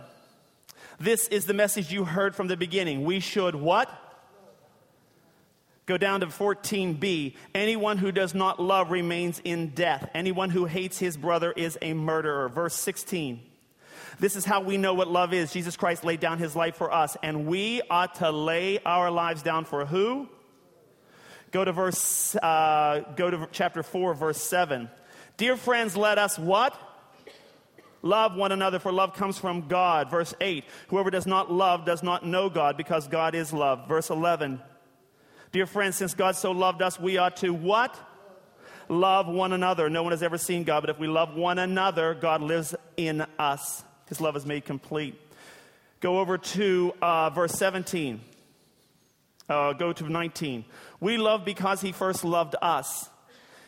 This 1.00 1.28
is 1.28 1.46
the 1.46 1.54
message 1.54 1.92
you 1.92 2.06
heard 2.06 2.36
from 2.36 2.48
the 2.48 2.58
beginning. 2.58 3.04
We 3.04 3.20
should 3.20 3.56
what? 3.56 3.90
Go 5.86 5.98
down 5.98 6.22
to 6.22 6.28
14b. 6.28 7.36
Anyone 7.54 7.98
who 7.98 8.12
does 8.12 8.34
not 8.34 8.62
love 8.62 8.90
remains 8.90 9.42
in 9.44 9.70
death. 9.70 10.10
Anyone 10.14 10.50
who 10.50 10.66
hates 10.66 10.98
his 10.98 11.18
brother 11.18 11.52
is 11.52 11.78
a 11.82 11.94
murderer. 11.94 12.48
Verse 12.48 12.76
16. 12.76 13.42
This 14.20 14.36
is 14.36 14.46
how 14.46 14.62
we 14.62 14.78
know 14.78 14.94
what 14.94 15.08
love 15.08 15.34
is. 15.34 15.52
Jesus 15.52 15.76
Christ 15.76 16.06
laid 16.06 16.20
down 16.20 16.38
his 16.38 16.56
life 16.56 16.76
for 16.76 16.94
us, 16.94 17.18
and 17.22 17.48
we 17.48 17.82
ought 17.90 18.16
to 18.16 18.32
lay 18.32 18.80
our 18.86 19.12
lives 19.12 19.42
down 19.42 19.66
for 19.66 19.86
who? 19.86 20.30
Go 21.52 21.66
to 21.66 21.72
verse, 21.72 22.36
uh, 22.38 23.02
go 23.16 23.30
to 23.30 23.48
chapter 23.52 23.84
4, 23.84 24.14
verse 24.14 24.42
7. 24.42 24.90
Dear 25.38 25.58
friends, 25.58 25.98
let 25.98 26.18
us 26.18 26.38
what? 26.38 26.78
Love 28.04 28.36
one 28.36 28.52
another, 28.52 28.80
for 28.80 28.92
love 28.92 29.14
comes 29.14 29.40
from 29.40 29.68
God. 29.68 30.12
Verse 30.12 30.34
8 30.40 30.66
Whoever 30.90 31.10
does 31.10 31.26
not 31.26 31.52
love 31.52 31.86
does 31.86 32.04
not 32.04 32.26
know 32.26 32.50
God, 32.50 32.78
because 32.78 33.08
God 33.08 33.34
is 33.34 33.52
love. 33.52 33.88
Verse 33.88 34.12
11 34.12 34.62
Dear 35.54 35.66
friends, 35.66 35.96
since 35.96 36.14
God 36.14 36.36
so 36.36 36.52
loved 36.52 36.82
us, 36.82 37.00
we 37.00 37.18
ought 37.18 37.38
to 37.38 37.54
what? 37.54 37.98
Love 38.90 39.28
one 39.28 39.54
another. 39.54 39.90
No 39.90 40.04
one 40.04 40.12
has 40.12 40.22
ever 40.22 40.38
seen 40.38 40.66
God, 40.66 40.82
but 40.82 40.90
if 40.90 41.00
we 41.00 41.08
love 41.08 41.36
one 41.36 41.58
another, 41.58 42.14
God 42.14 42.42
lives 42.42 42.76
in 42.98 43.26
us. 43.40 43.84
His 44.10 44.20
love 44.20 44.36
is 44.36 44.46
made 44.46 44.66
complete. 44.66 45.20
Go 46.02 46.20
over 46.20 46.38
to 46.38 46.94
uh, 47.02 47.30
verse 47.30 47.54
17. 47.54 48.20
Uh, 49.48 49.74
go 49.74 49.94
to 49.94 50.10
19. 50.10 50.66
We 51.00 51.18
love 51.18 51.46
because 51.46 51.80
he 51.80 51.94
first 51.94 52.26
loved 52.26 52.56
us. 52.62 53.10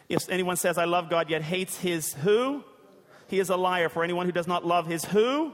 If 0.09 0.29
anyone 0.29 0.57
says, 0.57 0.77
I 0.77 0.85
love 0.85 1.09
God, 1.09 1.29
yet 1.29 1.41
hates 1.41 1.79
his 1.79 2.13
who? 2.13 2.63
He 3.27 3.39
is 3.39 3.49
a 3.49 3.57
liar, 3.57 3.89
for 3.89 4.03
anyone 4.03 4.25
who 4.25 4.31
does 4.31 4.47
not 4.47 4.65
love 4.65 4.87
his 4.87 5.05
who? 5.05 5.53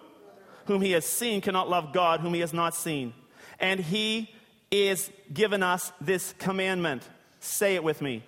Whom 0.66 0.82
he 0.82 0.92
has 0.92 1.06
seen 1.06 1.42
cannot 1.42 1.70
love 1.70 1.94
God, 1.94 2.20
whom 2.20 2.34
he 2.34 2.42
has 2.42 2.54
not 2.54 2.76
seen. 2.76 3.14
And 3.60 3.80
he 3.80 4.34
is 4.70 5.10
given 5.34 5.64
us 5.64 5.92
this 6.00 6.34
commandment. 6.38 7.08
Say 7.40 7.76
it 7.76 7.84
with 7.84 8.02
me. 8.02 8.24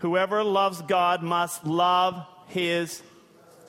Whoever 0.00 0.44
loves 0.44 0.82
God 0.82 1.22
must 1.22 1.64
love 1.66 2.24
his 2.46 3.02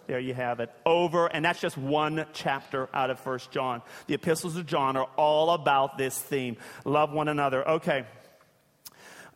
there 0.07 0.19
you 0.19 0.33
have 0.33 0.59
it. 0.59 0.71
Over, 0.87 1.27
and 1.27 1.45
that's 1.45 1.61
just 1.61 1.77
one 1.77 2.25
chapter 2.33 2.89
out 2.95 3.11
of 3.11 3.19
First 3.19 3.51
John. 3.51 3.83
The 4.07 4.15
epistles 4.15 4.55
of 4.55 4.65
John 4.65 4.97
are 4.97 5.07
all 5.17 5.51
about 5.51 5.99
this 5.99 6.17
theme. 6.17 6.57
Love 6.83 7.11
one 7.11 7.27
another. 7.27 7.67
Okay 7.69 8.07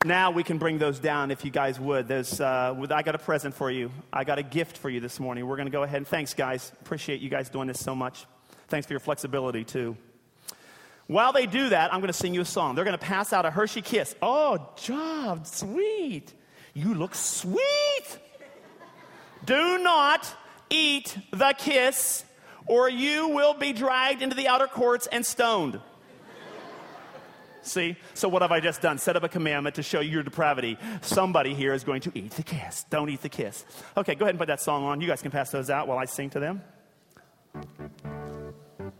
now 0.05 0.31
we 0.31 0.43
can 0.43 0.57
bring 0.57 0.77
those 0.77 0.99
down 0.99 1.31
if 1.31 1.45
you 1.45 1.51
guys 1.51 1.79
would. 1.79 2.07
There's, 2.07 2.39
uh, 2.39 2.75
I 2.91 3.03
got 3.03 3.15
a 3.15 3.19
present 3.19 3.53
for 3.53 3.71
you. 3.71 3.91
I 4.11 4.23
got 4.23 4.39
a 4.39 4.43
gift 4.43 4.77
for 4.77 4.89
you 4.89 4.99
this 4.99 5.19
morning. 5.19 5.45
We're 5.45 5.55
going 5.55 5.67
to 5.67 5.71
go 5.71 5.83
ahead 5.83 5.97
and 5.97 6.07
thanks, 6.07 6.33
guys. 6.33 6.71
Appreciate 6.81 7.21
you 7.21 7.29
guys 7.29 7.49
doing 7.49 7.67
this 7.67 7.79
so 7.79 7.95
much. 7.95 8.25
Thanks 8.67 8.87
for 8.87 8.93
your 8.93 8.99
flexibility, 8.99 9.63
too. 9.63 9.97
While 11.07 11.33
they 11.33 11.45
do 11.45 11.69
that, 11.69 11.93
I'm 11.93 11.99
going 11.99 12.11
to 12.11 12.17
sing 12.17 12.33
you 12.33 12.41
a 12.41 12.45
song. 12.45 12.75
They're 12.75 12.85
going 12.85 12.97
to 12.97 13.05
pass 13.05 13.33
out 13.33 13.45
a 13.45 13.51
Hershey 13.51 13.81
kiss. 13.81 14.15
Oh, 14.21 14.69
job, 14.77 15.45
sweet. 15.47 16.33
You 16.73 16.93
look 16.93 17.13
sweet. 17.13 17.59
do 19.45 19.77
not 19.79 20.33
eat 20.69 21.17
the 21.31 21.53
kiss, 21.57 22.23
or 22.65 22.89
you 22.89 23.27
will 23.29 23.53
be 23.53 23.73
dragged 23.73 24.21
into 24.21 24.35
the 24.35 24.47
outer 24.47 24.67
courts 24.67 25.07
and 25.07 25.25
stoned. 25.25 25.79
See? 27.63 27.95
So, 28.13 28.27
what 28.27 28.41
have 28.41 28.51
I 28.51 28.59
just 28.59 28.81
done? 28.81 28.97
Set 28.97 29.15
up 29.15 29.23
a 29.23 29.29
commandment 29.29 29.75
to 29.77 29.83
show 29.83 30.01
you 30.01 30.11
your 30.11 30.23
depravity. 30.23 30.77
Somebody 31.01 31.53
here 31.53 31.73
is 31.73 31.83
going 31.83 32.01
to 32.01 32.11
eat 32.13 32.31
the 32.31 32.43
kiss. 32.43 32.83
Don't 32.89 33.09
eat 33.09 33.21
the 33.21 33.29
kiss. 33.29 33.65
Okay, 33.97 34.15
go 34.15 34.25
ahead 34.25 34.35
and 34.35 34.39
put 34.39 34.47
that 34.47 34.61
song 34.61 34.83
on. 34.83 35.01
You 35.01 35.07
guys 35.07 35.21
can 35.21 35.31
pass 35.31 35.49
those 35.49 35.69
out 35.69 35.87
while 35.87 35.97
I 35.97 36.05
sing 36.05 36.29
to 36.31 36.39
them. 36.39 36.61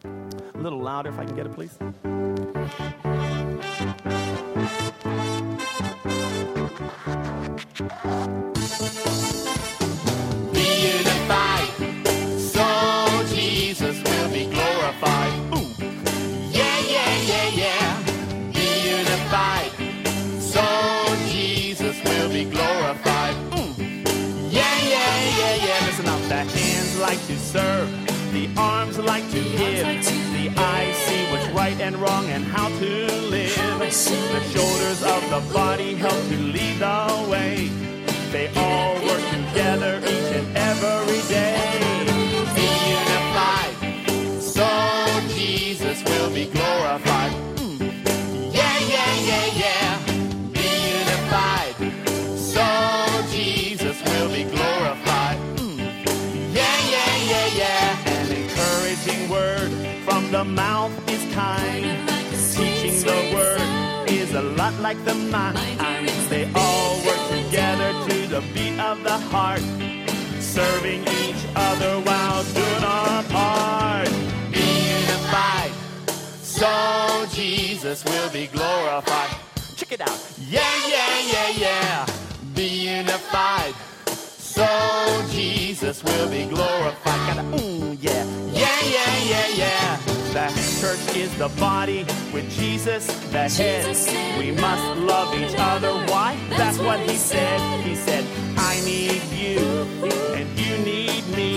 A 0.06 0.58
little 0.58 0.80
louder 0.80 1.10
if 1.10 1.20
I 1.20 1.26
can 1.26 1.36
get 1.36 1.46
it, 1.46 1.54
please. 1.54 1.78
Like 27.14 27.28
to 27.28 27.38
serve, 27.38 28.34
the 28.34 28.50
arms 28.58 28.98
like 28.98 29.24
to 29.30 29.40
give, 29.40 29.86
the 30.34 30.52
eyes 30.58 30.96
see 31.06 31.32
what's 31.32 31.48
right 31.50 31.80
and 31.80 31.96
wrong 31.98 32.26
and 32.30 32.44
how 32.44 32.70
to 32.70 33.06
live. 33.30 33.56
The 33.78 33.92
shoulders 34.52 35.04
of 35.04 35.22
the 35.30 35.54
body 35.54 35.94
help 35.94 36.20
to 36.30 36.38
lead 36.38 36.80
the 36.80 37.28
way. 37.30 37.68
They 38.32 38.48
all 38.56 38.96
work 39.06 39.22
together 39.30 40.00
each 40.00 40.32
and 40.40 40.58
every 40.58 41.22
day. 41.30 41.83
From 60.06 60.30
the 60.32 60.44
mouth 60.44 60.92
is 61.10 61.24
kind. 61.34 61.84
Teaching 62.52 63.00
the 63.02 63.20
word 63.34 64.10
is 64.10 64.34
a 64.34 64.42
lot 64.42 64.74
like 64.80 65.04
the 65.06 65.16
mind. 65.16 65.58
They 66.30 66.46
all 66.56 66.96
work 67.06 67.24
together 67.30 67.92
to 68.08 68.28
the 68.28 68.42
beat 68.54 68.80
of 68.80 69.04
the 69.04 69.18
heart, 69.32 69.64
serving 70.40 71.02
each 71.22 71.44
other 71.56 71.94
while 72.08 72.44
doing 72.60 72.84
our 72.84 73.24
part. 73.24 74.10
Be 74.52 74.68
unified, 75.00 75.72
so 76.42 76.70
Jesus 77.32 78.04
will 78.06 78.30
be 78.32 78.48
glorified. 78.48 79.36
Check 79.76 79.94
it 79.94 80.02
out. 80.02 80.20
Yeah, 80.50 80.74
yeah, 80.88 81.34
yeah, 81.34 81.50
yeah. 81.66 82.06
Be 82.56 82.68
unified 82.98 83.74
so 84.54 85.26
Jesus 85.32 86.04
will 86.04 86.30
be 86.30 86.46
glorified. 86.46 87.22
Gotta, 87.28 87.42
mm, 87.42 87.98
yeah, 88.00 88.24
yeah, 88.52 88.80
yeah, 88.96 89.18
yeah, 89.32 89.48
yeah. 89.64 89.98
The 90.34 90.48
church 90.82 91.16
is 91.16 91.36
the 91.38 91.50
body 91.60 92.06
with 92.34 92.50
Jesus, 92.52 93.06
the 93.32 93.50
head. 93.50 93.86
We 94.38 94.52
must 94.52 95.00
love 95.00 95.34
each 95.36 95.56
other. 95.58 95.92
Why? 96.12 96.38
That's 96.50 96.78
what 96.80 97.00
he 97.00 97.16
said. 97.16 97.60
He 97.82 97.96
said, 97.96 98.26
I 98.58 98.80
need 98.84 99.22
you 99.32 99.60
and 100.38 100.48
you 100.60 100.78
need 100.80 101.28
me. 101.38 101.56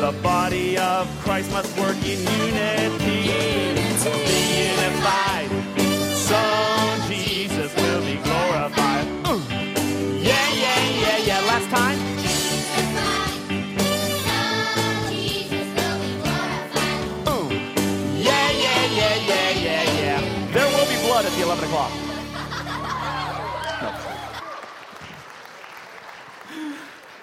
The 0.00 0.14
body 0.22 0.78
of 0.78 1.08
Christ 1.22 1.50
must 1.52 1.76
work 1.78 1.96
in 2.04 2.18
unity. 2.18 3.22
Be 4.26 4.40
unified. 4.70 5.50
So 6.26 6.81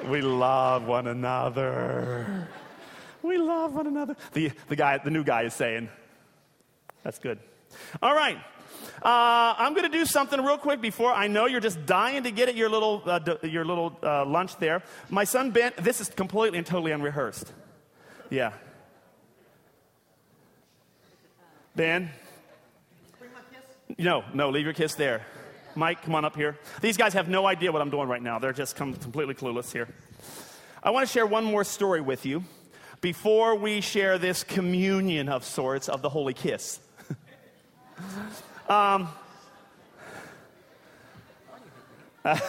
We 0.10 0.22
love 0.22 0.88
one 0.88 1.08
another. 1.08 2.48
We 3.22 3.38
love 3.38 3.76
one 3.76 3.86
another. 3.86 4.16
The, 4.34 4.52
the 4.68 4.76
guy, 4.76 4.98
the 4.98 5.12
new 5.12 5.24
guy 5.24 5.44
is 5.44 5.54
saying, 5.54 5.90
that's 7.04 7.20
good. 7.20 7.38
All 8.02 8.16
right. 8.16 8.38
Uh, 9.04 9.54
I'm 9.58 9.74
going 9.74 9.90
to 9.90 9.98
do 9.98 10.06
something 10.06 10.42
real 10.42 10.58
quick 10.58 10.82
before 10.82 11.14
I 11.14 11.28
know 11.28 11.46
you're 11.46 11.60
just 11.60 11.86
dying 11.86 12.24
to 12.24 12.32
get 12.32 12.50
at 12.50 12.56
your 12.56 12.70
little, 12.70 13.04
uh, 13.06 13.20
d- 13.20 13.50
your 13.50 13.66
little 13.66 13.98
uh, 14.02 14.26
lunch 14.26 14.58
there. 14.58 14.84
My 15.10 15.26
son 15.26 15.52
Ben, 15.52 15.74
this 15.78 16.02
is 16.02 16.10
completely 16.10 16.58
and 16.58 16.66
totally 16.66 16.92
unrehearsed. 16.92 17.52
Yeah. 18.30 18.54
Ben? 21.76 22.10
No, 23.98 24.24
no, 24.34 24.50
leave 24.50 24.66
your 24.66 24.74
kiss 24.74 24.96
there. 24.96 25.26
Mike, 25.80 26.02
come 26.02 26.14
on 26.14 26.26
up 26.26 26.36
here. 26.36 26.58
These 26.82 26.98
guys 26.98 27.14
have 27.14 27.30
no 27.30 27.48
idea 27.48 27.72
what 27.72 27.82
I'm 27.82 27.90
doing 27.90 28.10
right 28.10 28.22
now. 28.22 28.38
They're 28.38 28.52
just 28.52 28.76
com- 28.76 28.96
completely 28.96 29.34
clueless 29.34 29.72
here. 29.72 29.88
I 30.84 30.92
want 30.92 31.08
to 31.08 31.12
share 31.12 31.26
one 31.26 31.46
more 31.46 31.64
story 31.64 32.02
with 32.02 32.26
you 32.26 32.44
before 33.00 33.56
we 33.56 33.80
share 33.80 34.18
this 34.18 34.44
communion 34.44 35.30
of 35.30 35.46
sorts 35.46 35.88
of 35.88 36.02
the 36.02 36.10
holy 36.10 36.34
kiss. 36.34 36.82
um, 38.70 39.08
oh, 42.26 42.42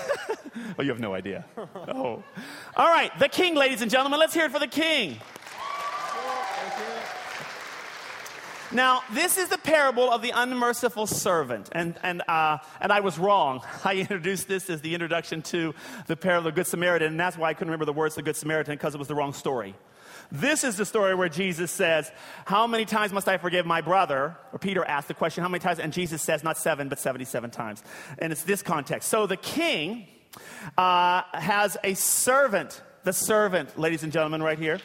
you 0.81 0.89
have 0.89 0.99
no 0.99 1.15
idea. 1.15 1.45
Oh. 1.57 2.25
All 2.77 2.89
right, 2.89 3.17
the 3.21 3.29
king, 3.29 3.55
ladies 3.55 3.81
and 3.81 3.91
gentlemen. 3.93 4.19
Let's 4.19 4.35
hear 4.35 4.47
it 4.47 4.51
for 4.51 4.59
the 4.59 4.67
king. 4.67 5.19
Now, 8.73 9.03
this 9.13 9.37
is 9.37 9.49
the 9.49 9.59
parable 9.59 10.13
of 10.13 10.23
the 10.23 10.31
unmerciful 10.31 11.09
servant. 11.09 11.69
And, 11.73 11.99
and, 12.05 12.23
uh, 12.29 12.59
and 12.81 12.93
I 12.93 13.01
was 13.01 13.19
wrong. 13.19 13.63
I 13.85 13.97
introduced 13.97 14.47
this 14.47 14.71
as 14.71 14.81
the 14.81 14.95
introduction 14.95 15.43
to 15.43 15.75
the 16.07 16.17
parable 16.17 16.49
of 16.49 16.55
the 16.55 16.61
Good 16.61 16.69
Samaritan, 16.69 17.09
and 17.09 17.19
that's 17.19 17.37
why 17.37 17.51
I 17.51 17.55
couldn't 17.55 17.71
remember 17.71 17.85
the 17.85 17.93
words 17.93 18.15
of 18.15 18.25
the 18.25 18.29
Good 18.29 18.37
Samaritan 18.37 18.75
because 18.75 18.95
it 18.95 18.99
was 18.99 19.09
the 19.09 19.17
wrong 19.17 19.33
story. 19.33 19.75
This 20.31 20.63
is 20.63 20.77
the 20.77 20.85
story 20.85 21.17
where 21.17 21.29
Jesus 21.29 21.73
says, 21.73 22.13
How 22.45 22.69
many 22.69 22.85
times 22.85 23.13
must 23.13 23.27
I 23.27 23.39
forgive 23.39 23.67
my 23.67 23.81
brother? 23.81 24.37
Or 24.53 24.61
Peter 24.61 24.85
asked 24.85 25.09
the 25.09 25.15
question, 25.15 25.43
How 25.43 25.49
many 25.49 25.61
times? 25.61 25.81
And 25.81 25.93
Jesus 25.93 26.23
says, 26.23 26.45
Not 26.45 26.57
seven, 26.57 26.89
but 26.89 27.01
77 27.01 27.51
times. 27.51 27.83
And 28.19 28.31
it's 28.33 28.45
this 28.45 28.63
context. 28.63 29.09
So 29.09 29.27
the 29.27 29.37
king 29.37 30.07
uh, 30.79 31.23
has 31.33 31.77
a 31.83 31.95
servant, 31.95 32.81
the 33.03 33.13
servant, 33.13 33.77
ladies 33.77 34.05
and 34.05 34.13
gentlemen, 34.13 34.41
right 34.41 34.59
here. 34.59 34.79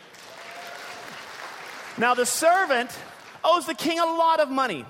Now, 2.00 2.16
the 2.16 2.26
servant 2.26 2.90
owes 3.46 3.66
the 3.66 3.74
king 3.74 4.00
a 4.00 4.06
lot 4.06 4.40
of 4.40 4.50
money. 4.50 4.86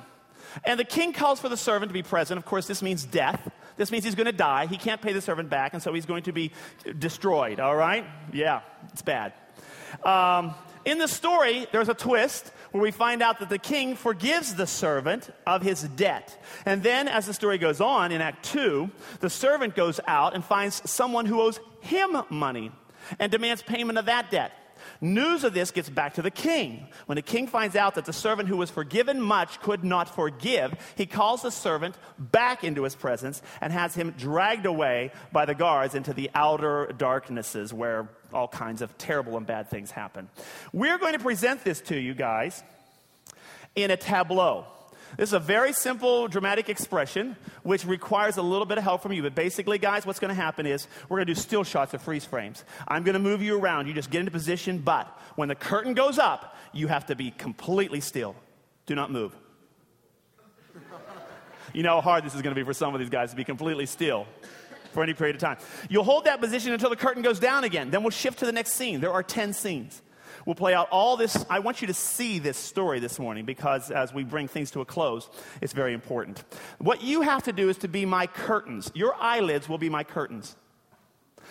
And 0.64 0.80
the 0.80 0.86
king 0.86 1.12
calls 1.12 1.40
for 1.40 1.50
the 1.50 1.58
servant 1.58 1.90
to 1.90 1.94
be 1.94 2.04
present. 2.04 2.38
Of 2.38 2.46
course, 2.46 2.66
this 2.66 2.82
means 2.82 3.04
death. 3.04 3.52
This 3.78 3.92
means 3.92 4.06
he's 4.06 4.16
going 4.16 4.26
to 4.26 4.32
die. 4.32 4.68
He 4.68 4.78
can't 4.78 5.02
pay 5.02 5.12
the 5.12 5.22
servant 5.22 5.50
back, 5.50 5.74
and 5.74 5.84
so 5.84 5.94
he's 5.94 6.06
going 6.06 6.24
to 6.24 6.32
be 6.32 6.52
destroyed, 6.98 7.60
all 7.60 7.76
right? 7.76 8.06
Yeah, 8.32 8.62
it's 8.94 9.02
bad. 9.02 9.34
Um, 10.04 10.56
in 10.86 10.98
the 10.98 11.08
story, 11.08 11.68
there's 11.72 11.90
a 11.90 11.94
twist 11.94 12.52
where 12.72 12.82
we 12.82 12.92
find 12.92 13.22
out 13.22 13.40
that 13.40 13.50
the 13.50 13.58
king 13.58 13.96
forgives 13.96 14.56
the 14.56 14.68
servant 14.68 15.30
of 15.48 15.62
his 15.62 15.82
debt. 15.82 16.42
And 16.66 16.84
then, 16.84 17.08
as 17.08 17.26
the 17.26 17.34
story 17.34 17.58
goes 17.58 17.82
on 17.82 18.12
in 18.12 18.22
Act 18.22 18.46
2, 18.46 18.90
the 19.20 19.30
servant 19.30 19.76
goes 19.76 20.00
out 20.08 20.36
and 20.36 20.44
finds 20.44 20.88
someone 20.90 21.26
who 21.26 21.42
owes 21.42 21.60
him 21.82 22.18
money 22.30 22.72
and 23.20 23.32
demands 23.32 23.62
payment 23.62 23.98
of 23.98 24.06
that 24.06 24.30
debt. 24.30 24.52
News 25.02 25.44
of 25.44 25.54
this 25.54 25.72
gets 25.72 25.90
back 25.90 26.16
to 26.16 26.22
the 26.22 26.32
king. 26.32 26.88
When 27.06 27.16
the 27.16 27.22
king 27.22 27.48
finds 27.48 27.76
out 27.76 27.96
that 27.96 28.06
the 28.06 28.14
servant 28.14 28.50
who 28.50 28.58
was 28.58 28.70
forgiven 28.70 29.22
much 29.22 29.60
could 29.62 29.84
not 29.84 30.14
forgive, 30.14 30.74
he 30.96 31.06
calls 31.06 31.42
the 31.42 31.52
servant 31.52 31.96
back 32.18 32.64
into 32.64 32.84
his 32.84 32.96
presence 32.96 33.42
and 33.62 33.72
has 33.72 33.96
him 33.96 34.12
dragged 34.12 34.66
away 34.66 35.12
by 35.32 35.46
the 35.46 35.56
guards 35.56 35.96
into 35.96 36.14
the 36.14 36.30
outer 36.34 36.92
darknesses 36.98 37.74
where 37.74 38.10
all 38.34 38.48
kinds 38.48 38.82
of 38.82 38.98
terrible 38.98 39.38
and 39.38 39.46
bad 39.46 39.70
things 39.70 39.92
happen. 39.92 40.30
We're 40.74 40.98
going 40.98 41.14
to 41.14 41.20
present 41.20 41.64
this 41.64 41.82
to 41.82 42.00
you 42.00 42.14
guys 42.14 42.64
in 43.76 43.92
a 43.92 43.98
tableau. 43.98 44.66
This 45.18 45.30
is 45.30 45.34
a 45.34 45.40
very 45.40 45.72
simple 45.74 46.28
dramatic 46.28 46.70
expression 46.70 47.36
which 47.64 47.86
requires 47.86 48.38
a 48.38 48.42
little 48.42 48.66
bit 48.66 48.78
of 48.78 48.84
help 48.84 49.02
from 49.02 49.14
you. 49.14 49.24
But 49.24 49.36
basically, 49.36 49.78
guys, 49.78 50.06
what's 50.06 50.20
going 50.20 50.30
to 50.30 50.36
happen 50.36 50.66
is 50.66 50.88
we're 51.08 51.18
going 51.18 51.28
to 51.28 51.34
do 51.34 51.40
still 51.40 51.64
shots 51.64 51.94
of 51.94 52.02
freeze 52.02 52.26
frames. 52.26 52.64
I'm 52.88 53.04
going 53.04 53.14
to 53.14 53.20
move 53.20 53.42
you 53.42 53.60
around. 53.60 53.88
You 53.88 53.94
just 53.94 54.10
get 54.10 54.20
into 54.20 54.32
position, 54.32 54.80
but 54.80 55.08
when 55.36 55.48
the 55.48 55.56
curtain 55.56 55.94
goes 55.94 56.20
up, 56.20 56.56
you 56.74 56.88
have 56.88 57.06
to 57.08 57.16
be 57.16 57.32
completely 57.32 58.02
still. 58.02 58.36
Do 58.86 58.96
not 58.96 59.12
move. 59.12 59.36
You 61.74 61.84
know 61.84 61.96
how 61.96 62.02
hard 62.02 62.24
this 62.24 62.36
is 62.36 62.42
going 62.42 62.56
to 62.56 62.60
be 62.60 62.66
for 62.66 62.74
some 62.74 62.94
of 62.94 63.00
these 63.00 63.10
guys 63.10 63.32
to 63.32 63.36
be 63.36 63.44
completely 63.44 63.86
still 63.86 64.28
for 64.94 65.04
any 65.04 65.14
period 65.14 65.36
of 65.36 65.42
time. 65.42 65.58
You'll 65.90 66.06
hold 66.06 66.26
that 66.26 66.40
position 66.40 66.72
until 66.72 66.90
the 66.90 66.96
curtain 66.96 67.22
goes 67.22 67.40
down 67.40 67.66
again. 67.66 67.92
Then 67.92 68.02
we'll 68.02 68.12
shift 68.12 68.40
to 68.40 68.46
the 68.46 68.54
next 68.54 68.74
scene. 68.74 69.02
There 69.02 69.12
are 69.12 69.24
10 69.24 69.54
scenes. 69.54 70.02
We'll 70.46 70.56
play 70.56 70.76
out 70.76 70.90
all 70.92 71.18
this. 71.18 71.44
I 71.50 71.60
want 71.60 71.82
you 71.82 71.88
to 71.88 71.94
see 71.94 72.38
this 72.38 72.58
story 72.58 73.00
this 73.00 73.18
morning 73.18 73.46
because 73.46 73.90
as 73.90 74.14
we 74.14 74.24
bring 74.24 74.48
things 74.48 74.70
to 74.72 74.82
a 74.82 74.86
close, 74.86 75.28
it's 75.60 75.74
very 75.74 75.94
important. 75.94 76.44
What 76.78 77.04
you 77.04 77.22
have 77.22 77.44
to 77.44 77.52
do 77.52 77.70
is 77.70 77.80
to 77.80 77.88
be 77.88 78.06
my 78.06 78.28
curtains. 78.28 78.92
Your 78.94 79.16
eyelids 79.16 79.68
will 79.68 79.80
be 79.80 79.90
my 79.90 80.04
curtains. 80.04 80.56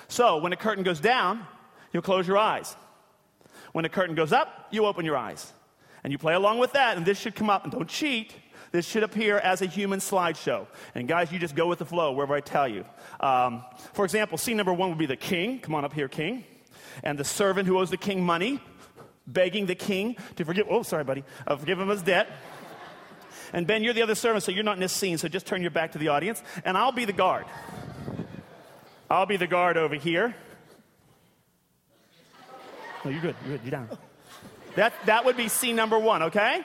So 0.07 0.37
when 0.39 0.53
a 0.53 0.57
curtain 0.57 0.85
goes 0.85 1.01
down, 1.01 1.45
you'll 1.93 2.03
close 2.03 2.29
your 2.29 2.39
eyes. 2.39 2.77
When 3.73 3.85
a 3.85 3.89
curtain 3.89 4.15
goes 4.15 4.33
up, 4.33 4.69
you 4.71 4.87
open 4.87 5.05
your 5.05 5.17
eyes. 5.17 5.53
And 6.05 6.13
you 6.13 6.19
play 6.19 6.35
along 6.35 6.59
with 6.59 6.75
that, 6.75 6.97
and 6.97 7.05
this 7.05 7.19
should 7.19 7.35
come 7.35 7.51
up. 7.51 7.65
And 7.65 7.73
don't 7.73 7.89
cheat. 7.89 8.33
This 8.71 8.87
should 8.87 9.03
appear 9.03 9.39
as 9.39 9.63
a 9.63 9.67
human 9.67 9.99
slideshow. 9.99 10.67
And 10.95 11.09
guys, 11.09 11.33
you 11.33 11.39
just 11.39 11.57
go 11.57 11.67
with 11.67 11.79
the 11.81 11.85
flow 11.85 12.13
wherever 12.13 12.35
I 12.35 12.41
tell 12.41 12.69
you. 12.69 12.85
Um, 13.21 13.65
for 13.93 14.05
example, 14.05 14.39
scene 14.39 14.57
number 14.57 14.73
one 14.73 14.91
would 14.91 14.99
be 14.99 15.07
the 15.07 15.17
king. 15.17 15.59
Come 15.59 15.75
on 15.75 15.85
up 15.85 15.93
here, 15.93 16.09
king. 16.09 16.45
And 17.03 17.19
the 17.19 17.25
servant 17.25 17.67
who 17.67 17.79
owes 17.79 17.91
the 17.91 17.97
king 17.97 18.23
money 18.23 18.61
begging 19.27 19.67
the 19.67 19.75
king 19.75 20.17
to 20.37 20.45
forgive, 20.45 20.67
oh, 20.69 20.83
sorry, 20.83 21.05
buddy, 21.05 21.25
uh, 21.47 21.57
forgive 21.57 21.79
him 21.81 21.89
his 21.89 22.03
debt. 22.03 22.29
And 23.53 23.67
Ben, 23.67 23.83
you're 23.85 23.95
the 23.95 24.03
other 24.03 24.15
servant, 24.15 24.43
so 24.43 24.53
you're 24.53 24.65
not 24.65 24.75
in 24.75 24.81
this 24.81 24.93
scene, 24.93 25.17
so 25.19 25.29
just 25.29 25.47
turn 25.47 25.63
your 25.63 25.71
back 25.71 25.93
to 25.93 25.99
the 25.99 26.09
audience, 26.09 26.43
and 26.65 26.77
I'll 26.77 26.93
be 26.93 27.05
the 27.05 27.13
guard. 27.13 27.47
I'll 29.09 29.27
be 29.27 29.37
the 29.37 29.47
guard 29.47 29.77
over 29.77 29.95
here. 29.95 30.35
No, 33.05 33.11
you're 33.11 33.21
good. 33.21 33.37
You're 33.47 33.59
good. 33.59 33.65
You're 33.65 33.71
down. 33.71 33.99
That, 34.77 34.93
that 35.07 35.25
would 35.25 35.37
be 35.37 35.49
scene 35.49 35.77
number 35.77 35.99
one, 35.99 36.25
okay? 36.25 36.63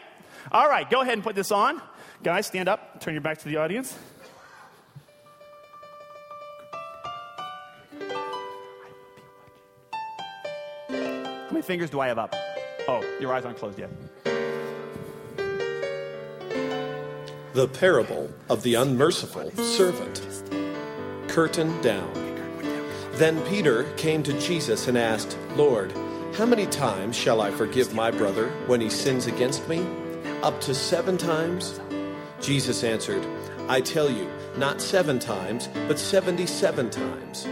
All 0.51 0.67
right, 0.67 0.89
go 0.89 1.01
ahead 1.01 1.13
and 1.13 1.23
put 1.23 1.35
this 1.35 1.51
on. 1.51 1.81
Guys, 2.23 2.47
stand 2.47 2.67
up. 2.67 3.01
Turn 3.01 3.13
your 3.13 3.21
back 3.21 3.37
to 3.39 3.49
the 3.49 3.57
audience. 3.57 3.95
How 10.89 11.53
many 11.53 11.61
fingers 11.61 11.89
do 11.89 11.99
I 11.99 12.07
have 12.07 12.19
up? 12.19 12.35
Oh, 12.91 13.05
your 13.19 13.31
eyes 13.31 13.45
aren't 13.45 13.59
closed 13.59 13.77
yet. 13.77 13.91
The 17.53 17.67
parable 17.67 18.31
of 18.49 18.63
the 18.63 18.73
unmerciful 18.73 19.51
servant. 19.51 20.23
Curtain 21.27 21.79
down. 21.81 22.11
Then 23.13 23.39
Peter 23.45 23.83
came 23.95 24.23
to 24.23 24.33
Jesus 24.39 24.87
and 24.87 24.97
asked, 24.97 25.37
Lord, 25.55 25.93
how 26.33 26.47
many 26.47 26.65
times 26.65 27.15
shall 27.15 27.41
I 27.41 27.51
forgive 27.51 27.93
my 27.93 28.09
brother 28.09 28.49
when 28.65 28.81
he 28.81 28.89
sins 28.89 29.27
against 29.27 29.69
me? 29.69 29.85
Up 30.41 30.59
to 30.61 30.73
seven 30.73 31.15
times? 31.15 31.79
Jesus 32.41 32.83
answered, 32.83 33.23
I 33.67 33.81
tell 33.81 34.09
you, 34.09 34.27
not 34.57 34.81
seven 34.81 35.19
times, 35.19 35.69
but 35.87 35.99
seventy 35.99 36.47
seven 36.47 36.89
times. 36.89 37.47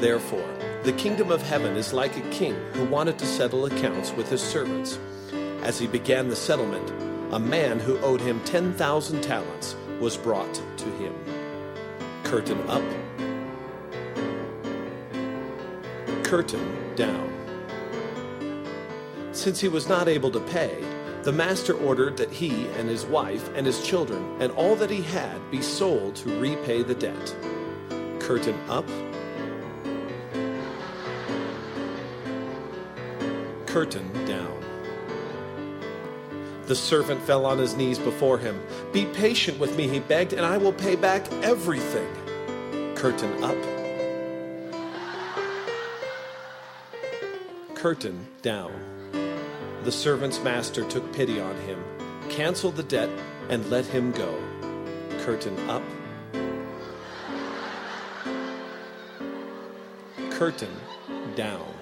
Therefore, 0.00 0.48
the 0.84 0.92
kingdom 0.92 1.30
of 1.30 1.42
heaven 1.42 1.76
is 1.76 1.92
like 1.92 2.16
a 2.16 2.30
king 2.30 2.54
who 2.72 2.84
wanted 2.84 3.18
to 3.18 3.26
settle 3.26 3.66
accounts 3.66 4.12
with 4.12 4.30
his 4.30 4.40
servants. 4.40 4.98
As 5.62 5.78
he 5.78 5.86
began 5.86 6.28
the 6.28 6.36
settlement, 6.36 6.88
a 7.32 7.38
man 7.38 7.78
who 7.80 7.98
owed 7.98 8.20
him 8.20 8.40
10,000 8.44 9.20
talents 9.20 9.76
was 10.00 10.16
brought 10.16 10.62
to 10.76 10.84
him. 10.92 11.14
Curtain 12.22 12.60
up, 12.68 12.82
curtain 16.24 16.94
down. 16.94 17.32
Since 19.32 19.60
he 19.60 19.68
was 19.68 19.88
not 19.88 20.08
able 20.08 20.30
to 20.30 20.40
pay, 20.40 20.84
the 21.22 21.32
master 21.32 21.74
ordered 21.74 22.16
that 22.18 22.30
he 22.30 22.68
and 22.78 22.88
his 22.88 23.04
wife 23.04 23.50
and 23.56 23.66
his 23.66 23.84
children 23.86 24.36
and 24.40 24.52
all 24.52 24.76
that 24.76 24.90
he 24.90 25.02
had 25.02 25.50
be 25.50 25.60
sold 25.60 26.16
to 26.16 26.38
repay 26.38 26.82
the 26.82 26.94
debt. 26.94 27.36
Curtain 28.20 28.58
up, 28.68 28.88
curtain 33.78 34.10
down. 34.26 34.60
The 36.66 36.74
servant 36.74 37.22
fell 37.22 37.46
on 37.46 37.58
his 37.58 37.76
knees 37.76 37.96
before 37.96 38.36
him. 38.36 38.60
Be 38.92 39.06
patient 39.06 39.56
with 39.60 39.76
me, 39.76 39.86
he 39.86 40.00
begged, 40.00 40.32
and 40.32 40.44
I 40.44 40.58
will 40.58 40.72
pay 40.72 40.96
back 40.96 41.32
everything. 41.44 42.08
Curtain 42.96 43.32
up. 43.44 43.56
Curtain 47.76 48.26
down. 48.42 48.72
The 49.84 49.92
servant's 49.92 50.42
master 50.42 50.82
took 50.90 51.12
pity 51.12 51.40
on 51.40 51.54
him, 51.58 51.80
canceled 52.28 52.74
the 52.74 52.82
debt, 52.82 53.10
and 53.48 53.64
let 53.70 53.86
him 53.86 54.10
go. 54.10 54.36
Curtain 55.20 55.56
up. 55.70 55.84
Curtain 60.32 60.74
down. 61.36 61.78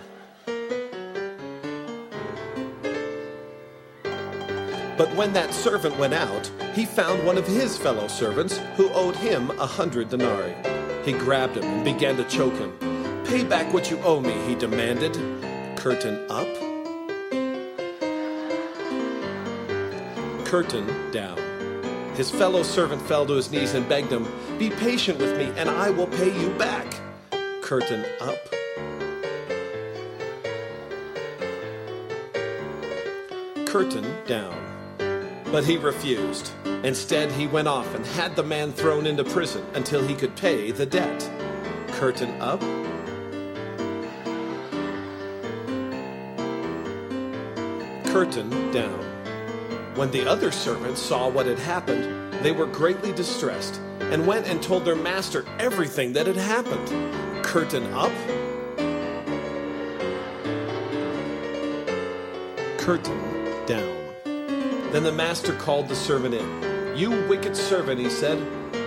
But 4.96 5.14
when 5.14 5.34
that 5.34 5.52
servant 5.52 5.98
went 5.98 6.14
out, 6.14 6.50
he 6.74 6.86
found 6.86 7.26
one 7.26 7.36
of 7.36 7.46
his 7.46 7.76
fellow 7.76 8.08
servants 8.08 8.58
who 8.76 8.90
owed 8.92 9.16
him 9.16 9.50
a 9.58 9.66
hundred 9.66 10.08
denarii. 10.08 10.54
He 11.04 11.12
grabbed 11.12 11.56
him 11.56 11.64
and 11.64 11.84
began 11.84 12.16
to 12.16 12.24
choke 12.24 12.54
him. 12.54 12.72
Pay 13.26 13.44
back 13.44 13.72
what 13.74 13.90
you 13.90 13.98
owe 13.98 14.20
me, 14.20 14.32
he 14.46 14.54
demanded. 14.54 15.14
Curtain 15.76 16.24
up. 16.30 16.48
Curtain 20.46 21.10
down. 21.10 21.38
His 22.14 22.30
fellow 22.30 22.62
servant 22.62 23.02
fell 23.02 23.26
to 23.26 23.34
his 23.34 23.50
knees 23.52 23.74
and 23.74 23.86
begged 23.86 24.10
him, 24.10 24.26
Be 24.58 24.70
patient 24.70 25.18
with 25.18 25.36
me, 25.36 25.52
and 25.58 25.68
I 25.68 25.90
will 25.90 26.06
pay 26.06 26.34
you 26.40 26.48
back. 26.54 26.86
Curtain 27.60 28.06
up. 28.20 28.38
Curtain 33.66 34.06
down. 34.26 34.65
But 35.52 35.64
he 35.64 35.76
refused. 35.76 36.52
Instead, 36.82 37.32
he 37.32 37.46
went 37.46 37.68
off 37.68 37.94
and 37.94 38.04
had 38.04 38.36
the 38.36 38.42
man 38.42 38.72
thrown 38.72 39.06
into 39.06 39.24
prison 39.24 39.64
until 39.74 40.06
he 40.06 40.14
could 40.14 40.36
pay 40.36 40.70
the 40.70 40.86
debt. 40.86 41.30
Curtain 41.92 42.40
up. 42.40 42.60
Curtain 48.06 48.70
down. 48.72 49.04
When 49.94 50.10
the 50.10 50.26
other 50.28 50.50
servants 50.50 51.00
saw 51.00 51.28
what 51.28 51.46
had 51.46 51.58
happened, 51.58 52.34
they 52.42 52.52
were 52.52 52.66
greatly 52.66 53.12
distressed 53.12 53.80
and 54.00 54.26
went 54.26 54.46
and 54.46 54.62
told 54.62 54.84
their 54.84 54.94
master 54.96 55.44
everything 55.58 56.12
that 56.12 56.26
had 56.26 56.36
happened. 56.36 57.44
Curtain 57.44 57.84
up. 57.92 58.12
Curtain 62.78 63.66
down. 63.66 63.95
Then 64.96 65.04
the 65.04 65.12
master 65.12 65.52
called 65.52 65.90
the 65.90 65.94
servant 65.94 66.32
in. 66.32 66.96
You 66.96 67.10
wicked 67.28 67.54
servant, 67.54 68.00
he 68.00 68.08
said, 68.08 68.42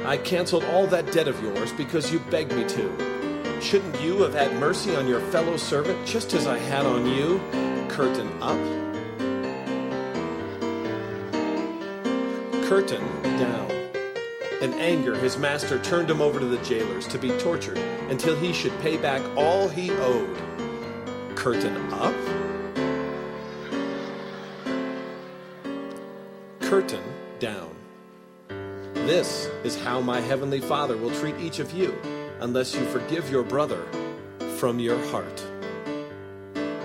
I 0.07 0.17
canceled 0.17 0.63
all 0.63 0.87
that 0.87 1.11
debt 1.11 1.27
of 1.27 1.39
yours 1.39 1.71
because 1.71 2.11
you 2.11 2.17
begged 2.31 2.51
me 2.51 2.67
to. 2.67 3.61
Shouldn't 3.61 4.01
you 4.01 4.23
have 4.23 4.33
had 4.33 4.51
mercy 4.55 4.95
on 4.95 5.07
your 5.07 5.19
fellow 5.29 5.55
servant 5.55 6.07
just 6.07 6.33
as 6.33 6.47
I 6.47 6.57
had 6.57 6.87
on 6.87 7.05
you? 7.05 7.37
Curtain 7.89 8.27
up. 8.41 8.57
Curtain 12.65 13.05
down. 13.37 13.69
In 14.63 14.73
anger, 14.79 15.13
his 15.13 15.37
master 15.37 15.77
turned 15.77 16.09
him 16.09 16.21
over 16.21 16.39
to 16.39 16.47
the 16.47 16.57
jailers 16.63 17.05
to 17.05 17.19
be 17.19 17.29
tortured 17.37 17.77
until 18.09 18.35
he 18.35 18.51
should 18.51 18.73
pay 18.79 18.97
back 18.97 19.21
all 19.37 19.69
he 19.69 19.91
owed. 19.91 20.35
Curtain 21.35 21.77
up. 21.93 22.18
Curtain 26.79 27.03
down. 27.39 27.75
This 28.93 29.49
is 29.65 29.77
how 29.81 29.99
my 29.99 30.21
heavenly 30.21 30.61
Father 30.61 30.95
will 30.95 31.11
treat 31.11 31.35
each 31.37 31.59
of 31.59 31.73
you 31.73 31.93
unless 32.39 32.73
you 32.73 32.85
forgive 32.85 33.29
your 33.29 33.43
brother 33.43 33.85
from 34.59 34.79
your 34.79 34.97
heart. 35.07 35.45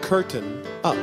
Curtain 0.00 0.66
up. 0.83 0.98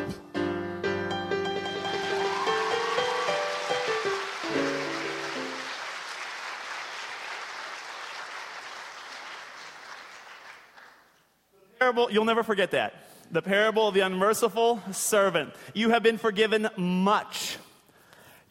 parable, 11.80 12.12
you'll 12.12 12.25
never 12.25 12.43
forget 12.43 12.71
that. 12.71 12.93
The 13.32 13.41
parable 13.41 13.88
of 13.88 13.93
the 13.93 14.01
unmerciful 14.01 14.82
servant. 14.91 15.54
You 15.73 15.91
have 15.91 16.04
been 16.04 16.17
forgiven 16.17 16.69
much. 16.75 17.58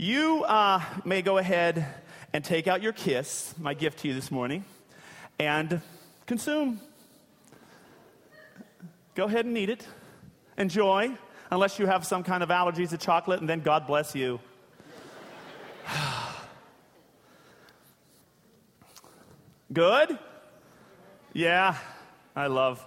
You 0.01 0.45
uh, 0.45 0.81
may 1.05 1.21
go 1.21 1.37
ahead 1.37 1.85
and 2.33 2.43
take 2.43 2.67
out 2.67 2.81
your 2.81 2.95
kiss, 2.95 3.55
my 3.59 3.75
gift 3.75 3.99
to 3.99 4.09
you 4.09 4.15
this 4.15 4.31
morning, 4.31 4.65
and 5.39 5.83
consume. 6.25 6.81
Go 9.15 9.25
ahead 9.25 9.45
and 9.45 9.59
eat 9.59 9.69
it. 9.69 9.87
Enjoy, 10.57 11.11
unless 11.51 11.79
you 11.79 11.85
have 11.85 12.07
some 12.07 12.23
kind 12.23 12.43
of 12.43 12.49
allergies 12.49 12.89
to 12.89 12.97
chocolate, 12.97 13.41
and 13.41 13.49
then 13.49 13.61
God 13.61 13.87
bless 13.87 14.15
you. 14.15 14.41
Good? 19.71 20.19
Yeah, 21.35 21.77
I 22.35 22.47
love 22.47 22.83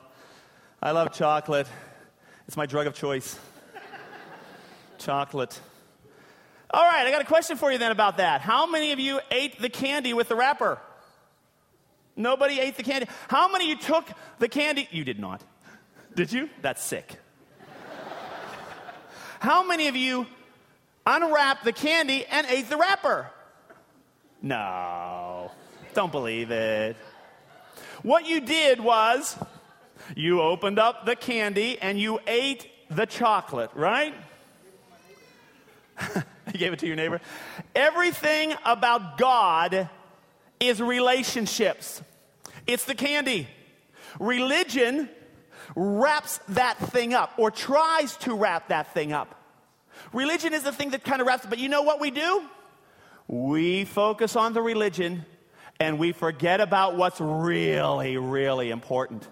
I 0.82 0.90
love 0.90 1.14
chocolate. 1.14 1.68
It's 2.48 2.58
my 2.58 2.66
drug 2.66 2.88
of 2.88 2.96
choice. 2.96 3.38
chocolate. 4.98 5.60
All 6.74 6.84
right, 6.84 7.06
I 7.06 7.12
got 7.12 7.22
a 7.22 7.26
question 7.26 7.56
for 7.56 7.72
you 7.72 7.78
then 7.78 7.92
about 7.92 8.18
that. 8.18 8.42
How 8.42 8.66
many 8.66 8.94
of 8.94 9.00
you 9.00 9.20
ate 9.30 9.62
the 9.62 9.70
candy 9.70 10.12
with 10.16 10.28
the 10.28 10.36
wrapper? 10.36 10.80
Nobody 12.16 12.60
ate 12.60 12.78
the 12.78 12.84
candy. 12.84 13.08
How 13.28 13.52
many 13.52 13.72
of 13.72 13.78
you 13.78 13.86
took 13.86 14.10
the 14.40 14.50
candy? 14.50 14.88
You 14.90 15.04
did 15.04 15.20
not. 15.20 15.44
Did 16.16 16.32
you? 16.32 16.50
That's 16.64 16.82
sick. 16.84 17.16
How 19.40 19.64
many 19.64 19.88
of 19.88 19.96
you 19.96 20.26
unwrapped 21.06 21.64
the 21.64 21.74
candy 21.74 22.26
and 22.26 22.48
ate 22.48 22.70
the 22.70 22.78
wrapper? 22.78 23.30
No. 24.42 25.52
Don't 25.94 26.12
believe 26.12 26.50
it. 26.50 26.96
What 28.02 28.28
you 28.28 28.42
did 28.42 28.80
was 28.80 29.38
you 30.16 30.42
opened 30.42 30.80
up 30.80 31.06
the 31.06 31.16
candy 31.16 31.78
and 31.80 32.00
you 32.00 32.20
ate 32.26 32.68
the 32.90 33.06
chocolate, 33.06 33.70
right? 33.76 34.16
you 36.54 36.60
gave 36.60 36.74
it 36.74 36.80
to 36.80 36.88
your 36.88 36.96
neighbor. 36.96 37.20
Everything 37.76 38.54
about 38.66 39.18
God 39.18 39.90
is 40.60 40.82
relationships, 40.82 42.02
it's 42.66 42.86
the 42.86 42.96
candy. 42.96 43.48
Religion 44.20 45.10
wraps 45.76 46.40
that 46.50 46.78
thing 46.78 47.16
up 47.16 47.34
or 47.38 47.50
tries 47.50 48.16
to 48.18 48.36
wrap 48.36 48.68
that 48.68 48.94
thing 48.94 49.12
up. 49.12 49.40
Religion 50.14 50.54
is 50.54 50.64
the 50.64 50.72
thing 50.72 50.92
that 50.92 51.04
kind 51.04 51.20
of 51.20 51.28
wraps 51.28 51.46
it, 51.46 51.50
but 51.50 51.58
you 51.58 51.68
know 51.68 51.82
what 51.82 52.00
we 52.00 52.12
do? 52.12 52.44
We 53.28 53.86
focus 53.86 54.36
on 54.36 54.54
the 54.54 54.62
religion 54.62 55.26
and 55.80 55.98
we 55.98 56.12
forget 56.12 56.62
about 56.62 56.96
what's 56.96 57.20
really, 57.20 58.18
really 58.18 58.70
important. 58.70 59.28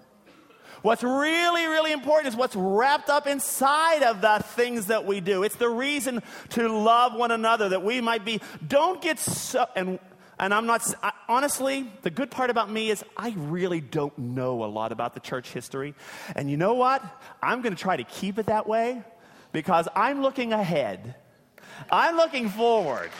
What's 0.82 1.04
really, 1.04 1.66
really 1.66 1.92
important 1.92 2.28
is 2.28 2.36
what's 2.36 2.56
wrapped 2.56 3.08
up 3.08 3.26
inside 3.26 4.02
of 4.02 4.20
the 4.20 4.42
things 4.42 4.86
that 4.86 5.06
we 5.06 5.20
do. 5.20 5.44
It's 5.44 5.56
the 5.56 5.68
reason 5.68 6.22
to 6.50 6.68
love 6.68 7.14
one 7.14 7.30
another 7.30 7.68
that 7.70 7.84
we 7.84 8.00
might 8.00 8.24
be. 8.24 8.40
Don't 8.66 9.00
get 9.00 9.20
so, 9.20 9.66
and, 9.76 10.00
and 10.40 10.52
I'm 10.52 10.66
not, 10.66 10.82
I, 11.02 11.12
honestly, 11.28 11.90
the 12.02 12.10
good 12.10 12.32
part 12.32 12.50
about 12.50 12.68
me 12.68 12.90
is 12.90 13.04
I 13.16 13.32
really 13.36 13.80
don't 13.80 14.16
know 14.18 14.64
a 14.64 14.66
lot 14.66 14.90
about 14.90 15.14
the 15.14 15.20
church 15.20 15.52
history. 15.52 15.94
And 16.34 16.50
you 16.50 16.56
know 16.56 16.74
what? 16.74 17.02
I'm 17.40 17.62
going 17.62 17.74
to 17.74 17.80
try 17.80 17.96
to 17.96 18.04
keep 18.04 18.38
it 18.38 18.46
that 18.46 18.66
way 18.68 19.04
because 19.52 19.86
I'm 19.94 20.20
looking 20.20 20.52
ahead. 20.52 21.14
I'm 21.90 22.16
looking 22.16 22.48
forward. 22.48 23.10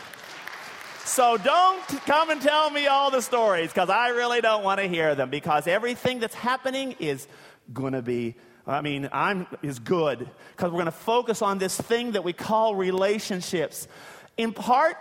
So 1.05 1.37
don't 1.37 1.81
come 2.05 2.29
and 2.29 2.41
tell 2.41 2.69
me 2.69 2.87
all 2.87 3.11
the 3.11 3.21
stories 3.21 3.69
because 3.69 3.89
I 3.89 4.09
really 4.09 4.39
don't 4.39 4.63
want 4.63 4.79
to 4.79 4.87
hear 4.87 5.15
them 5.15 5.29
because 5.29 5.67
everything 5.67 6.19
that's 6.19 6.35
happening 6.35 6.95
is 6.97 7.27
going 7.71 7.93
to 7.93 8.01
be 8.01 8.35
I 8.65 8.79
mean, 8.79 9.09
I'm 9.11 9.45
is 9.61 9.79
good 9.79 10.19
because 10.55 10.71
we're 10.71 10.77
going 10.77 10.85
to 10.85 10.91
focus 10.91 11.41
on 11.41 11.57
this 11.57 11.75
thing 11.75 12.13
that 12.13 12.23
we 12.23 12.31
call 12.31 12.75
relationships. 12.75 13.89
In 14.37 14.53
part 14.53 14.95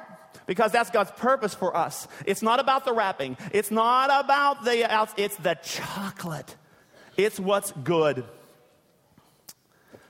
because 0.46 0.72
that's 0.72 0.90
God's 0.90 1.12
purpose 1.12 1.54
for 1.54 1.76
us. 1.76 2.08
It's 2.26 2.42
not 2.42 2.58
about 2.58 2.84
the 2.84 2.92
wrapping. 2.92 3.36
It's 3.52 3.70
not 3.70 4.24
about 4.24 4.64
the 4.64 5.12
it's 5.16 5.36
the 5.36 5.54
chocolate. 5.62 6.56
It's 7.16 7.38
what's 7.38 7.72
good 7.84 8.24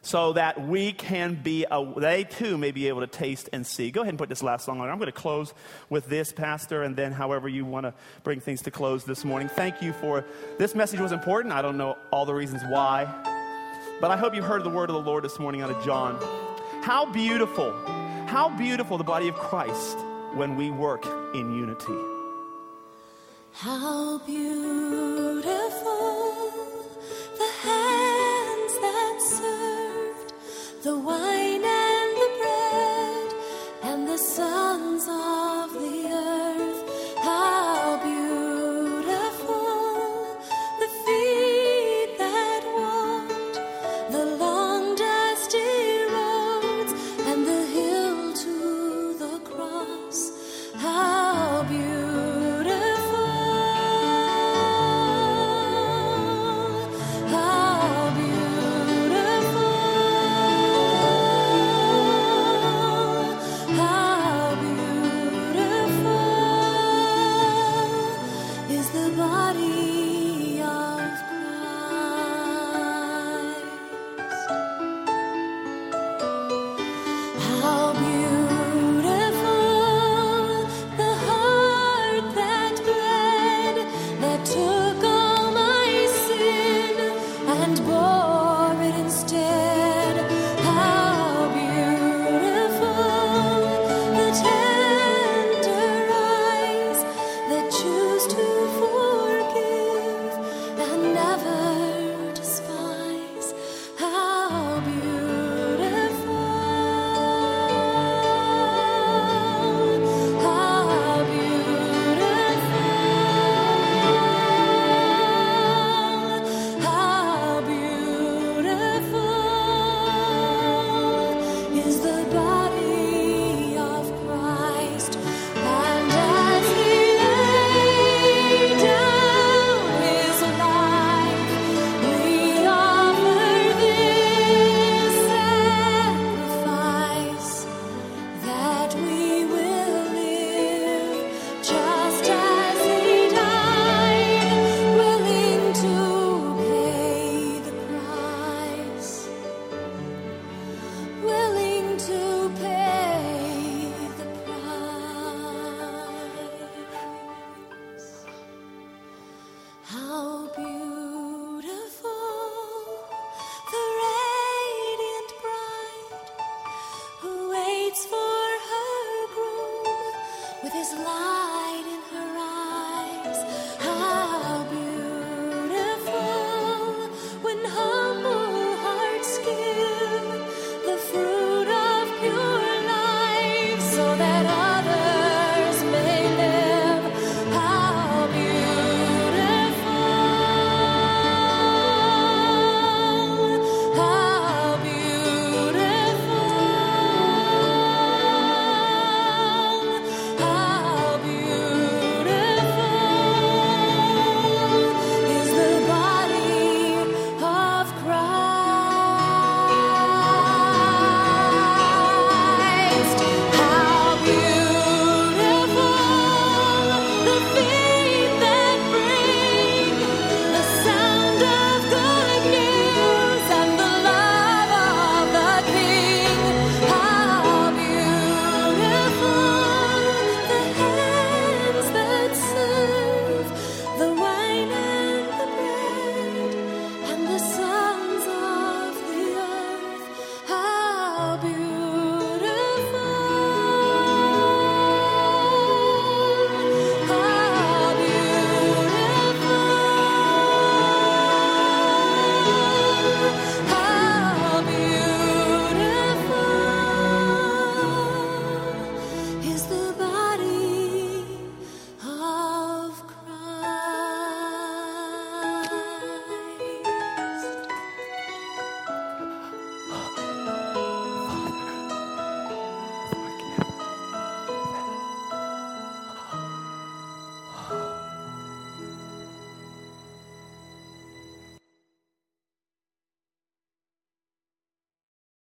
so 0.02 0.32
that 0.32 0.60
we 0.66 0.92
can 0.92 1.34
be, 1.34 1.64
a, 1.70 1.92
they 1.96 2.24
too 2.24 2.58
may 2.58 2.72
be 2.72 2.88
able 2.88 3.00
to 3.00 3.06
taste 3.06 3.48
and 3.52 3.64
see. 3.64 3.92
Go 3.92 4.00
ahead 4.02 4.10
and 4.10 4.18
put 4.18 4.28
this 4.28 4.42
last 4.42 4.64
song 4.64 4.80
on. 4.80 4.88
I'm 4.88 4.98
going 4.98 5.06
to 5.06 5.12
close 5.12 5.54
with 5.88 6.06
this, 6.06 6.32
Pastor, 6.32 6.82
and 6.82 6.96
then 6.96 7.12
however 7.12 7.48
you 7.48 7.64
want 7.64 7.86
to 7.86 7.94
bring 8.24 8.40
things 8.40 8.62
to 8.62 8.72
close 8.72 9.04
this 9.04 9.24
morning. 9.24 9.48
Thank 9.48 9.80
you 9.80 9.92
for 9.94 10.24
this 10.58 10.74
message 10.74 10.98
was 10.98 11.12
important. 11.12 11.54
I 11.54 11.62
don't 11.62 11.76
know 11.76 11.96
all 12.10 12.26
the 12.26 12.34
reasons 12.34 12.62
why, 12.68 13.04
but 14.00 14.10
I 14.10 14.16
hope 14.16 14.34
you 14.34 14.42
heard 14.42 14.64
the 14.64 14.70
word 14.70 14.90
of 14.90 14.94
the 14.94 15.02
Lord 15.02 15.22
this 15.22 15.38
morning 15.38 15.62
out 15.62 15.70
of 15.70 15.84
John. 15.84 16.18
How 16.82 17.06
beautiful, 17.06 17.72
how 18.26 18.48
beautiful 18.58 18.98
the 18.98 19.04
body 19.04 19.28
of 19.28 19.36
Christ 19.36 19.96
when 20.34 20.56
we 20.56 20.72
work 20.72 21.06
in 21.32 21.54
unity. 21.54 21.94
How 23.52 24.18
beautiful 24.26 25.52
the 30.82 30.96
wine 30.98 31.81